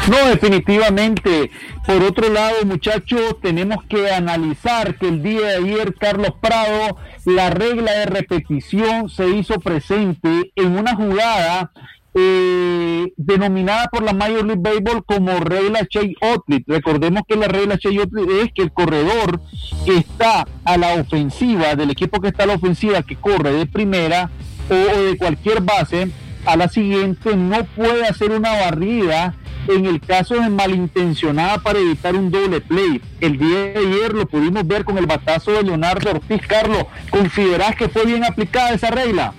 No, 0.09 0.29
definitivamente. 0.29 1.51
Por 1.87 2.03
otro 2.03 2.29
lado, 2.29 2.65
muchachos, 2.65 3.37
tenemos 3.41 3.85
que 3.89 4.11
analizar 4.11 4.97
que 4.99 5.09
el 5.09 5.23
día 5.23 5.41
de 5.41 5.57
ayer 5.57 5.95
Carlos 5.95 6.33
Prado, 6.41 6.99
la 7.25 7.51
regla 7.51 7.93
de 7.93 8.07
repetición 8.07 9.09
se 9.09 9.29
hizo 9.29 9.61
presente 9.61 10.53
en 10.57 10.77
una 10.77 10.95
jugada 10.97 11.71
eh, 12.15 13.13
denominada 13.17 13.89
por 13.89 14.03
la 14.03 14.13
Major 14.13 14.45
League 14.45 14.61
Baseball 14.61 15.05
como 15.05 15.39
regla 15.41 15.87
Shea 15.89 16.13
Otlit. 16.21 16.65
Recordemos 16.69 17.23
que 17.27 17.37
la 17.37 17.49
regla 17.49 17.77
Shea 17.77 18.03
Otlit 18.03 18.31
es 18.43 18.53
que 18.53 18.63
el 18.63 18.73
corredor 18.73 19.41
que 19.85 19.97
está 19.97 20.47
a 20.65 20.77
la 20.77 20.95
ofensiva, 20.95 21.75
del 21.75 21.91
equipo 21.91 22.21
que 22.21 22.29
está 22.29 22.45
a 22.45 22.47
la 22.47 22.55
ofensiva, 22.55 23.03
que 23.03 23.17
corre 23.17 23.53
de 23.53 23.67
primera 23.67 24.31
o, 24.69 24.75
o 24.75 25.03
de 25.03 25.17
cualquier 25.17 25.63
base, 25.63 26.11
a 26.45 26.57
la 26.57 26.69
siguiente 26.69 27.37
no 27.37 27.65
puede 27.65 28.05
hacer 28.05 28.33
una 28.33 28.53
barrida 28.53 29.37
en 29.69 29.87
el 29.87 30.01
caso 30.01 30.35
de 30.35 30.49
malintencionada 30.49 31.59
para 31.59 31.79
evitar 31.79 32.15
un 32.15 32.31
doble 32.31 32.61
play. 32.61 33.01
El 33.21 33.39
día 33.39 33.59
de 33.59 33.79
ayer 33.79 34.13
lo 34.13 34.27
pudimos 34.27 34.67
ver 34.67 34.85
con 34.85 34.99
el 34.99 35.07
batazo 35.07 35.53
de 35.53 35.63
Leonardo 35.63 36.11
Ortiz. 36.11 36.43
Carlos, 36.47 36.87
¿considerás 37.11 37.77
que 37.77 37.89
fue 37.89 38.05
bien 38.05 38.25
aplicada 38.25 38.73
esa 38.73 38.91
regla? 38.91 39.35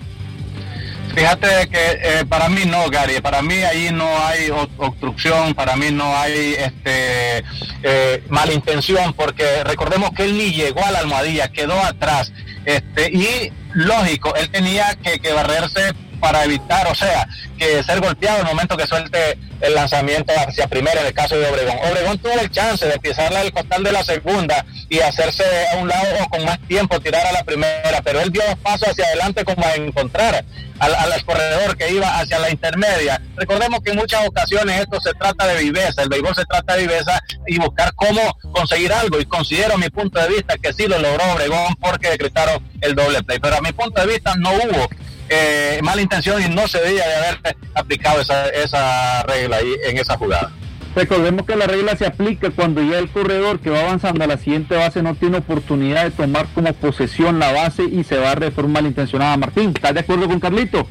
Fíjate 1.13 1.67
que 1.69 1.99
eh, 2.01 2.25
para 2.27 2.49
mí 2.49 2.61
no, 2.65 2.89
Gary, 2.89 3.21
para 3.21 3.41
mí 3.41 3.55
ahí 3.55 3.89
no 3.91 4.07
hay 4.25 4.49
obstrucción, 4.77 5.53
para 5.53 5.75
mí 5.75 5.91
no 5.91 6.17
hay 6.17 6.55
este 6.57 7.43
eh, 7.83 8.23
malintención, 8.29 9.13
porque 9.13 9.63
recordemos 9.63 10.09
que 10.11 10.23
él 10.23 10.37
ni 10.37 10.51
llegó 10.51 10.83
a 10.83 10.91
la 10.91 10.99
almohadilla, 10.99 11.49
quedó 11.49 11.79
atrás, 11.79 12.33
este 12.65 13.11
y 13.11 13.51
lógico, 13.73 14.33
él 14.35 14.49
tenía 14.49 14.95
que 14.95 15.33
barrerse 15.33 15.93
para 16.23 16.45
evitar, 16.45 16.87
o 16.87 16.95
sea, 16.95 17.27
que 17.57 17.83
ser 17.83 17.99
golpeado 17.99 18.39
en 18.39 18.47
el 18.47 18.53
momento 18.53 18.77
que 18.77 18.87
suelte 18.87 19.37
el 19.59 19.75
lanzamiento 19.75 20.31
hacia 20.37 20.67
primera 20.67 21.01
en 21.01 21.07
el 21.07 21.13
caso 21.13 21.37
de 21.37 21.45
Obregón. 21.45 21.75
Obregón 21.91 22.17
tuvo 22.17 22.39
el 22.39 22.49
chance 22.49 22.85
de 22.85 22.97
pisarle 22.97 23.39
al 23.39 23.51
costal 23.51 23.83
de 23.83 23.91
la 23.91 24.05
segunda 24.05 24.65
y 24.87 25.01
hacerse 25.01 25.43
a 25.73 25.77
un 25.79 25.89
lado 25.89 26.23
o 26.23 26.29
con 26.29 26.45
más 26.45 26.59
tiempo 26.61 27.01
tirar 27.01 27.27
a 27.27 27.33
la 27.33 27.43
primera, 27.43 28.01
pero 28.05 28.21
él 28.21 28.31
dio 28.31 28.41
dos 28.47 28.55
pasos 28.55 28.87
hacia 28.87 29.05
adelante 29.05 29.43
como 29.43 29.65
a 29.65 29.75
encontrar 29.75 30.45
al, 30.79 30.95
al 30.95 31.25
corredor 31.25 31.75
que 31.75 31.91
iba 31.91 32.07
hacia 32.17 32.39
la 32.39 32.49
intermedia. 32.49 33.21
Recordemos 33.35 33.81
que 33.81 33.91
en 33.91 33.97
muchas 33.97 34.25
ocasiones 34.25 34.79
esto 34.79 35.01
se 35.01 35.13
trata 35.15 35.45
de 35.45 35.61
viveza, 35.61 36.03
el 36.03 36.09
béisbol 36.09 36.35
se 36.35 36.45
trata 36.45 36.75
de 36.75 36.83
viveza 36.83 37.21
y 37.47 37.59
buscar 37.59 37.93
cómo 37.95 38.21
conseguir 38.53 38.93
algo 38.93 39.19
y 39.19 39.25
considero 39.25 39.77
mi 39.77 39.89
punto 39.89 40.21
de 40.21 40.29
vista 40.29 40.55
que 40.57 40.71
sí 40.71 40.87
lo 40.87 40.99
logró 40.99 41.33
Obregón 41.33 41.75
porque 41.81 42.11
decretaron 42.11 42.65
el 42.79 42.95
doble 42.95 43.23
play, 43.23 43.39
pero 43.39 43.57
a 43.57 43.61
mi 43.61 43.73
punto 43.73 43.99
de 43.99 44.07
vista 44.07 44.35
no 44.37 44.51
hubo 44.53 44.87
eh, 45.29 45.79
mala 45.83 46.01
intención 46.01 46.41
y 46.41 46.53
no 46.53 46.67
se 46.67 46.79
debía 46.79 47.07
de 47.07 47.15
haber 47.15 47.57
aplicado 47.75 48.21
esa, 48.21 48.47
esa 48.49 49.23
regla 49.23 49.57
ahí 49.57 49.73
en 49.85 49.97
esa 49.97 50.17
jugada. 50.17 50.51
Recordemos 50.95 51.47
que 51.47 51.55
la 51.55 51.65
regla 51.65 51.95
se 51.95 52.05
aplica 52.05 52.51
cuando 52.51 52.83
ya 52.83 52.99
el 52.99 53.09
corredor 53.09 53.59
que 53.59 53.71
va 53.71 53.81
avanzando 53.81 54.23
a 54.23 54.27
la 54.27 54.37
siguiente 54.37 54.75
base 54.75 55.01
no 55.01 55.15
tiene 55.15 55.37
oportunidad 55.37 56.03
de 56.03 56.11
tomar 56.11 56.45
como 56.53 56.71
posesión 56.73 57.39
la 57.39 57.51
base 57.51 57.83
y 57.83 58.03
se 58.03 58.17
va 58.17 58.35
de 58.35 58.51
forma 58.51 58.73
malintencionada. 58.73 59.35
Martín, 59.37 59.73
¿estás 59.75 59.95
de 59.95 60.01
acuerdo 60.01 60.27
con 60.27 60.39
Carlito? 60.39 60.87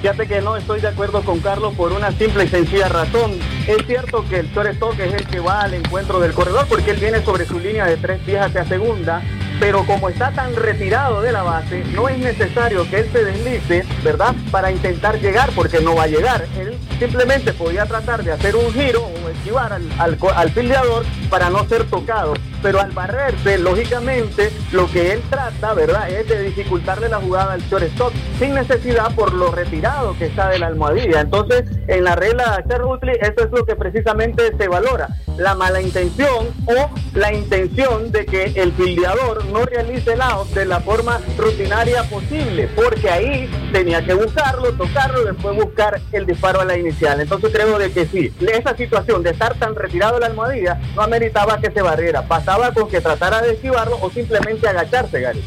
Fíjate 0.00 0.28
que 0.28 0.40
no 0.40 0.56
estoy 0.56 0.80
de 0.80 0.88
acuerdo 0.88 1.22
con 1.22 1.40
Carlos 1.40 1.74
por 1.74 1.92
una 1.92 2.12
simple 2.12 2.44
y 2.44 2.48
sencilla 2.48 2.88
razón. 2.88 3.32
Es 3.66 3.84
cierto 3.86 4.24
que 4.30 4.38
el 4.38 4.50
shortstop 4.52 4.98
es 5.00 5.12
el 5.12 5.26
que 5.26 5.40
va 5.40 5.62
al 5.62 5.74
encuentro 5.74 6.20
del 6.20 6.32
corredor 6.32 6.66
porque 6.68 6.92
él 6.92 6.98
viene 6.98 7.20
sobre 7.22 7.44
su 7.46 7.58
línea 7.58 7.84
de 7.84 7.96
tres 7.96 8.20
pies 8.24 8.40
hacia 8.40 8.64
segunda, 8.64 9.22
pero 9.60 9.84
como 9.84 10.08
está 10.08 10.30
tan 10.30 10.54
retirado 10.54 11.20
de 11.20 11.32
la 11.32 11.42
base, 11.42 11.84
no 11.92 12.08
es 12.08 12.18
necesario 12.18 12.88
que 12.88 13.00
él 13.00 13.10
se 13.12 13.24
deslice, 13.24 13.84
¿verdad? 14.04 14.34
Para 14.50 14.70
intentar 14.70 15.20
llegar 15.20 15.50
porque 15.54 15.80
no 15.80 15.94
va 15.94 16.04
a 16.04 16.06
llegar. 16.06 16.46
Él 16.58 16.76
simplemente 16.98 17.52
podía 17.52 17.86
tratar 17.86 18.22
de 18.22 18.32
hacer 18.32 18.56
un 18.56 18.72
giro 18.72 19.02
o 19.02 19.28
esquivar 19.28 19.72
al, 19.72 19.88
al, 19.98 20.50
fildeador 20.50 21.04
para 21.28 21.50
no 21.50 21.68
ser 21.68 21.84
tocado. 21.84 22.34
Pero 22.62 22.80
al 22.80 22.90
barrerse, 22.90 23.58
lógicamente, 23.58 24.50
lo 24.72 24.90
que 24.90 25.12
él 25.12 25.22
trata, 25.30 25.74
¿verdad?, 25.74 26.10
es 26.10 26.28
de 26.28 26.42
dificultarle 26.42 27.08
la 27.08 27.18
jugada 27.18 27.52
al 27.52 27.62
shortstop 27.62 28.12
sin 28.38 28.54
necesidad 28.54 29.14
por 29.14 29.32
lo 29.32 29.50
retirado 29.50 30.16
que 30.18 30.26
está 30.26 30.48
de 30.48 30.58
la 30.58 30.66
almohadilla. 30.66 31.20
Entonces, 31.20 31.64
en 31.86 32.04
la 32.04 32.16
regla 32.16 32.64
Cherry 32.68 32.88
eso 33.20 33.44
es 33.44 33.50
lo 33.50 33.64
que 33.64 33.76
precisamente 33.76 34.56
se 34.56 34.68
valora. 34.68 35.08
La 35.36 35.54
mala 35.54 35.80
intención 35.80 36.48
o 36.66 36.90
la 37.14 37.32
intención 37.32 38.10
de 38.10 38.26
que 38.26 38.52
el 38.56 38.72
fildeador 38.72 39.44
no 39.46 39.64
realice 39.64 40.14
el 40.14 40.20
out 40.20 40.48
de 40.48 40.64
la 40.64 40.80
forma 40.80 41.20
rutinaria 41.36 42.02
posible, 42.04 42.68
porque 42.74 43.08
ahí 43.08 43.48
tenía 43.72 44.04
que 44.04 44.14
buscarlo, 44.14 44.72
tocarlo 44.72 45.24
después 45.24 45.54
buscar 45.54 46.00
el 46.12 46.26
disparo 46.26 46.60
a 46.60 46.64
la 46.64 46.76
inicial. 46.76 47.20
Entonces 47.20 47.50
creo 47.52 47.78
de 47.78 47.92
que 47.92 48.06
sí, 48.06 48.32
esa 48.40 48.76
situación 48.76 49.22
de 49.22 49.30
estar 49.30 49.54
tan 49.54 49.74
retirado 49.74 50.14
de 50.14 50.20
la 50.20 50.26
almohadilla 50.26 50.80
no 50.96 51.02
ameritaba 51.02 51.60
que 51.60 51.70
se 51.70 51.82
barriera, 51.82 52.22
bastaba 52.48 52.72
con 52.72 52.88
que 52.88 53.02
tratara 53.02 53.42
de 53.42 53.52
esquivarlo 53.52 53.98
o 54.00 54.10
simplemente 54.10 54.66
agacharse, 54.66 55.20
Gary. 55.20 55.42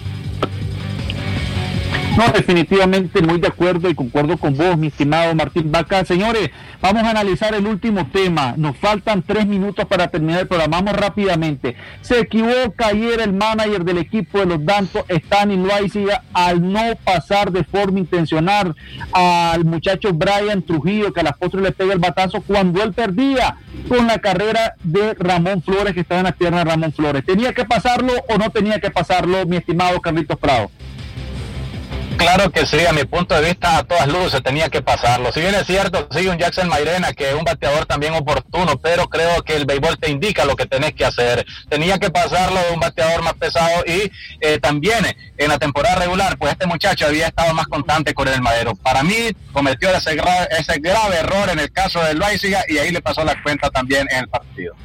No, 2.17 2.27
definitivamente 2.27 3.21
muy 3.21 3.39
de 3.39 3.47
acuerdo 3.47 3.89
y 3.89 3.95
concuerdo 3.95 4.37
con 4.37 4.55
vos, 4.55 4.77
mi 4.77 4.87
estimado 4.87 5.33
Martín 5.33 5.71
Vaca. 5.71 6.03
Señores, 6.03 6.51
vamos 6.81 7.03
a 7.03 7.11
analizar 7.11 7.55
el 7.55 7.65
último 7.65 8.07
tema. 8.11 8.53
Nos 8.57 8.77
faltan 8.77 9.23
tres 9.23 9.47
minutos 9.47 9.85
para 9.85 10.09
terminar 10.09 10.41
el 10.41 10.47
programa. 10.47 10.81
Vamos 10.81 10.93
rápidamente. 10.99 11.75
Se 12.01 12.19
equivoca 12.19 12.87
ayer 12.87 13.21
el 13.21 13.33
manager 13.33 13.85
del 13.85 13.97
equipo 13.97 14.39
de 14.39 14.45
los 14.45 14.65
Dantos, 14.65 15.05
Stanley 15.07 15.57
Loaiziga, 15.57 16.23
al 16.33 16.71
no 16.71 16.81
pasar 17.03 17.51
de 17.51 17.63
forma 17.63 17.99
intencional 17.99 18.75
al 19.13 19.63
muchacho 19.63 20.13
Brian 20.13 20.63
Trujillo, 20.63 21.13
que 21.13 21.21
a 21.21 21.23
la 21.23 21.31
postre 21.31 21.61
le 21.61 21.71
pega 21.71 21.93
el 21.93 21.99
batazo 21.99 22.41
cuando 22.41 22.83
él 22.83 22.93
perdía 22.93 23.55
con 23.87 24.05
la 24.07 24.19
carrera 24.19 24.75
de 24.83 25.13
Ramón 25.13 25.61
Flores, 25.63 25.93
que 25.93 26.01
estaba 26.01 26.19
en 26.19 26.25
la 26.25 26.33
pierna 26.33 26.59
de 26.59 26.65
Ramón 26.65 26.91
Flores. 26.91 27.25
¿Tenía 27.25 27.53
que 27.53 27.63
pasarlo 27.63 28.13
o 28.27 28.37
no 28.37 28.49
tenía 28.49 28.79
que 28.79 28.91
pasarlo, 28.91 29.45
mi 29.45 29.55
estimado 29.55 30.01
Carlitos 30.01 30.37
Prado? 30.37 30.69
Claro 32.21 32.51
que 32.51 32.67
sí, 32.67 32.85
a 32.85 32.93
mi 32.93 33.03
punto 33.03 33.33
de 33.33 33.47
vista, 33.47 33.77
a 33.77 33.83
todas 33.83 34.07
luces 34.07 34.43
tenía 34.43 34.69
que 34.69 34.83
pasarlo. 34.83 35.31
Si 35.31 35.39
bien 35.39 35.55
es 35.55 35.65
cierto, 35.65 36.07
sigue 36.11 36.29
un 36.29 36.37
Jackson 36.37 36.69
Mairena, 36.69 37.13
que 37.13 37.29
es 37.29 37.33
un 37.33 37.43
bateador 37.43 37.87
también 37.87 38.13
oportuno, 38.13 38.77
pero 38.77 39.09
creo 39.09 39.41
que 39.43 39.55
el 39.55 39.65
béisbol 39.65 39.97
te 39.97 40.11
indica 40.11 40.45
lo 40.45 40.55
que 40.55 40.67
tenés 40.67 40.93
que 40.93 41.03
hacer. 41.03 41.45
Tenía 41.67 41.97
que 41.97 42.11
pasarlo 42.11 42.59
de 42.59 42.73
un 42.75 42.79
bateador 42.79 43.23
más 43.23 43.33
pesado 43.33 43.83
y 43.87 44.11
eh, 44.39 44.59
también 44.59 45.03
en 45.35 45.49
la 45.49 45.57
temporada 45.57 45.95
regular, 45.95 46.37
pues 46.37 46.51
este 46.51 46.67
muchacho 46.67 47.07
había 47.07 47.27
estado 47.27 47.55
más 47.55 47.65
constante 47.65 48.13
con 48.13 48.27
el 48.27 48.41
madero. 48.41 48.75
Para 48.75 49.01
mí, 49.01 49.31
cometió 49.51 49.89
ese 49.89 50.15
grave, 50.15 50.47
ese 50.59 50.79
grave 50.79 51.17
error 51.17 51.49
en 51.49 51.57
el 51.57 51.71
caso 51.71 52.03
del 52.03 52.19
Loaiziga 52.19 52.63
y 52.67 52.77
ahí 52.77 52.91
le 52.91 53.01
pasó 53.01 53.23
la 53.25 53.41
cuenta 53.41 53.71
también 53.71 54.07
en 54.11 54.19
el 54.19 54.27
partido. 54.27 54.75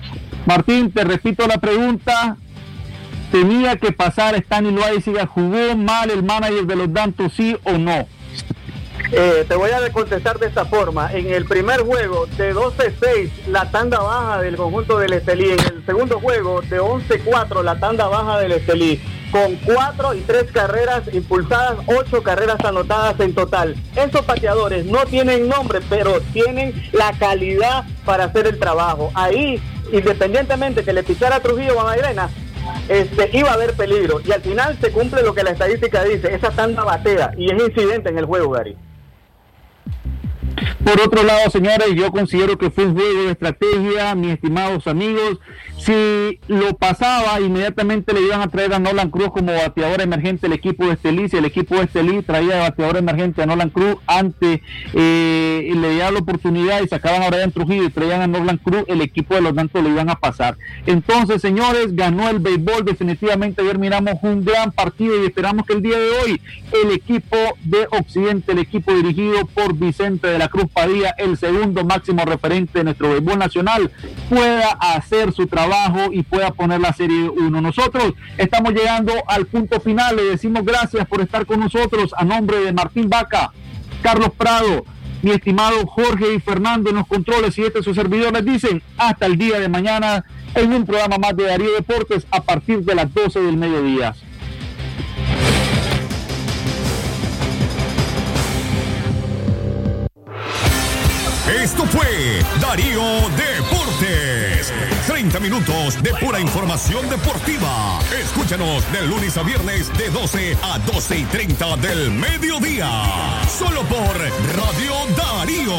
Martín, 0.47 0.91
te 0.91 1.05
repito 1.05 1.47
la 1.47 1.59
pregunta. 1.59 2.37
¿Tenía 3.31 3.77
que 3.77 3.93
pasar 3.93 4.35
Stanley 4.37 4.73
Loaiziga? 4.73 5.27
¿Jugó 5.27 5.77
mal 5.77 6.11
el 6.11 6.23
manager 6.23 6.65
de 6.65 6.77
los 6.77 6.93
Dantos, 6.93 7.33
sí 7.33 7.57
o 7.65 7.73
no? 7.73 8.07
Eh, 9.13 9.45
te 9.47 9.55
voy 9.55 9.71
a 9.71 9.93
contestar 9.93 10.39
de 10.39 10.47
esta 10.47 10.65
forma. 10.65 11.13
En 11.13 11.33
el 11.33 11.45
primer 11.45 11.81
juego 11.83 12.27
de 12.37 12.55
12-6, 12.55 13.31
la 13.49 13.71
tanda 13.71 14.01
baja 14.01 14.41
del 14.41 14.57
conjunto 14.57 14.99
del 14.99 15.13
Estelí. 15.13 15.51
En 15.51 15.61
el 15.61 15.87
segundo 15.87 16.19
juego 16.21 16.61
de 16.63 16.81
11-4, 16.81 17.63
la 17.63 17.79
tanda 17.79 18.09
baja 18.09 18.39
del 18.39 18.53
Estelí. 18.53 19.01
Con 19.31 19.57
cuatro 19.57 20.15
y 20.15 20.21
tres 20.21 20.51
carreras 20.53 21.03
impulsadas, 21.13 21.79
ocho 21.87 22.23
carreras 22.23 22.65
anotadas 22.65 23.19
en 23.21 23.35
total. 23.35 23.77
Esos 23.97 24.23
pateadores 24.25 24.87
no 24.87 25.05
tienen 25.05 25.49
nombre, 25.49 25.81
pero 25.89 26.21
tienen 26.33 26.73
la 26.93 27.13
calidad 27.13 27.85
para 28.05 28.25
hacer 28.25 28.47
el 28.47 28.59
trabajo. 28.59 29.11
Ahí, 29.15 29.61
independientemente 29.93 30.85
que 30.85 30.93
le 30.93 31.03
pichara 31.03 31.37
a 31.37 31.41
Trujillo 31.41 31.77
o 31.77 31.81
a 31.81 31.85
Mairena, 31.85 32.31
este, 32.89 33.31
iba 33.33 33.51
a 33.51 33.55
haber 33.55 33.75
peligro. 33.75 34.21
Y 34.25 34.33
al 34.33 34.43
final 34.43 34.77
se 34.81 34.91
cumple 34.91 35.23
lo 35.23 35.35
que 35.35 35.43
la 35.43 35.51
estadística 35.51 36.05
dice, 36.05 36.35
esa 36.35 36.51
tanda 36.51 36.85
batea 36.85 37.33
y 37.37 37.53
es 37.53 37.63
incidente 37.63 38.11
en 38.11 38.19
el 38.19 38.27
juego, 38.27 38.51
Gary. 38.51 38.77
Por 40.87 41.01
otro 41.01 41.25
lado, 41.25 41.51
señores, 41.51 41.97
yo 41.97 42.13
considero 42.13 42.57
que 42.57 42.71
fue 42.71 42.87
un 42.87 42.95
juego 42.95 43.25
de 43.25 43.33
estrategia, 43.33 44.15
mis 44.15 44.35
estimados 44.35 44.87
amigos. 44.87 45.41
Si 45.79 46.39
lo 46.47 46.77
pasaba, 46.77 47.41
inmediatamente 47.41 48.13
le 48.13 48.21
iban 48.21 48.41
a 48.41 48.47
traer 48.47 48.73
a 48.73 48.79
Nolan 48.79 49.11
Cruz 49.11 49.31
como 49.33 49.53
bateador 49.53 50.01
emergente 50.01 50.47
el 50.47 50.53
equipo 50.53 50.87
de 50.87 50.93
Estelí. 50.93 51.29
Si 51.29 51.39
el 51.39 51.45
equipo 51.45 51.75
de 51.75 51.83
Estelí 51.83 52.23
traía 52.23 52.61
bateador 52.61 52.99
emergente 52.99 53.43
a 53.43 53.47
Nolan 53.47 53.71
Cruz, 53.71 53.97
antes 54.07 54.61
eh, 54.95 55.73
le 55.75 55.97
daba 55.97 56.13
la 56.13 56.19
oportunidad 56.21 56.81
y 56.81 56.87
sacaban 56.87 57.25
a 57.25 57.31
Brian 57.31 57.51
Trujillo 57.51 57.83
y 57.83 57.91
traían 57.91 58.23
a 58.23 58.29
Nolan 58.29 58.59
Cruz, 58.59 58.85
el 58.87 59.01
equipo 59.01 59.35
de 59.35 59.41
los 59.41 59.57
Dantos 59.57 59.83
le 59.83 59.91
iban 59.91 60.09
a 60.09 60.15
pasar. 60.15 60.57
Entonces, 60.87 61.43
señores, 61.43 61.97
ganó 61.97 62.29
el 62.29 62.39
béisbol. 62.39 62.85
Definitivamente 62.85 63.61
ayer 63.61 63.77
miramos 63.77 64.15
un 64.23 64.45
gran 64.45 64.71
partido 64.71 65.21
y 65.21 65.27
esperamos 65.27 65.67
que 65.67 65.73
el 65.73 65.83
día 65.83 65.99
de 65.99 66.11
hoy 66.11 66.41
el 66.85 66.93
equipo 66.93 67.37
de 67.65 67.89
Occidente, 67.91 68.53
el 68.53 68.61
equipo 68.61 68.95
dirigido 68.95 69.47
por 69.47 69.75
Vicente 69.75 70.29
de 70.29 70.39
la 70.39 70.47
Cruz 70.47 70.67
Padilla, 70.77 71.15
el 71.17 71.39
segundo 71.39 71.87
máximo 71.87 72.23
referente 72.27 72.81
de 72.81 72.85
nuestro 72.85 73.09
béisbol 73.09 73.39
nacional, 73.39 73.91
pueda 74.29 74.73
hacer 74.73 75.33
su 75.33 75.47
trabajo 75.47 76.13
y 76.13 76.23
pueda 76.23 76.51
poner 76.51 76.83
la 76.83 76.93
serie 76.93 77.31
1. 77.31 77.61
Nosotros 77.63 78.13
estamos 78.37 78.75
llegando 78.75 79.15
al 79.27 79.47
punto 79.47 79.81
final. 79.81 80.17
Le 80.17 80.25
decimos 80.25 80.67
gracias 80.67 81.07
por 81.07 81.23
estar 81.23 81.47
con 81.47 81.61
nosotros 81.61 82.13
a 82.15 82.27
nombre 82.27 82.59
de 82.61 82.75
Martín 82.75 83.09
Vaca, 83.09 83.53
Carlos 84.03 84.33
Prado, 84.37 84.85
mi 85.23 85.31
estimado 85.31 85.87
Jorge 85.87 86.35
y 86.35 86.41
Fernando 86.41 86.91
en 86.91 86.97
los 86.97 87.07
controles 87.07 87.57
y 87.57 87.63
este 87.63 87.83
su 87.83 87.95
servidor 87.95 88.35
les 88.35 88.45
dicen 88.45 88.83
hasta 88.99 89.25
el 89.25 89.39
día 89.39 89.59
de 89.59 89.71
mañana 89.71 90.27
en 90.55 90.75
un 90.75 90.85
programa 90.85 91.17
más 91.17 91.35
de 91.35 91.45
Darío 91.45 91.73
Deportes 91.73 92.27
a 92.31 92.43
partir 92.43 92.81
de 92.85 92.95
las 92.95 93.13
12 93.15 93.41
del 93.41 93.57
mediodía. 93.57 94.15
fue 102.07 102.43
Darío 102.61 103.03
Deportes. 103.31 104.73
30 105.07 105.41
minutos 105.41 106.03
de 106.03 106.11
pura 106.15 106.41
información 106.41 107.09
deportiva. 107.09 107.99
Escúchanos 108.21 108.85
de 108.93 109.03
lunes 109.07 109.37
a 109.37 109.43
viernes 109.43 109.97
de 109.97 110.11
12 110.11 110.57
a 110.63 110.79
12 110.81 111.19
y 111.19 111.25
30 111.25 111.77
del 111.77 112.11
mediodía. 112.11 112.89
Solo 113.49 113.83
por 113.83 114.17
Radio 114.57 114.93
Darío. 115.17 115.77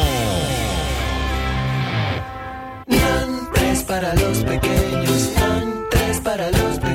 Pan 2.86 3.84
para 3.86 4.14
los 4.14 4.38
pequeños, 4.44 5.30
pan 5.34 5.84
para 6.22 6.50
los 6.50 6.78
pequeños 6.78 6.87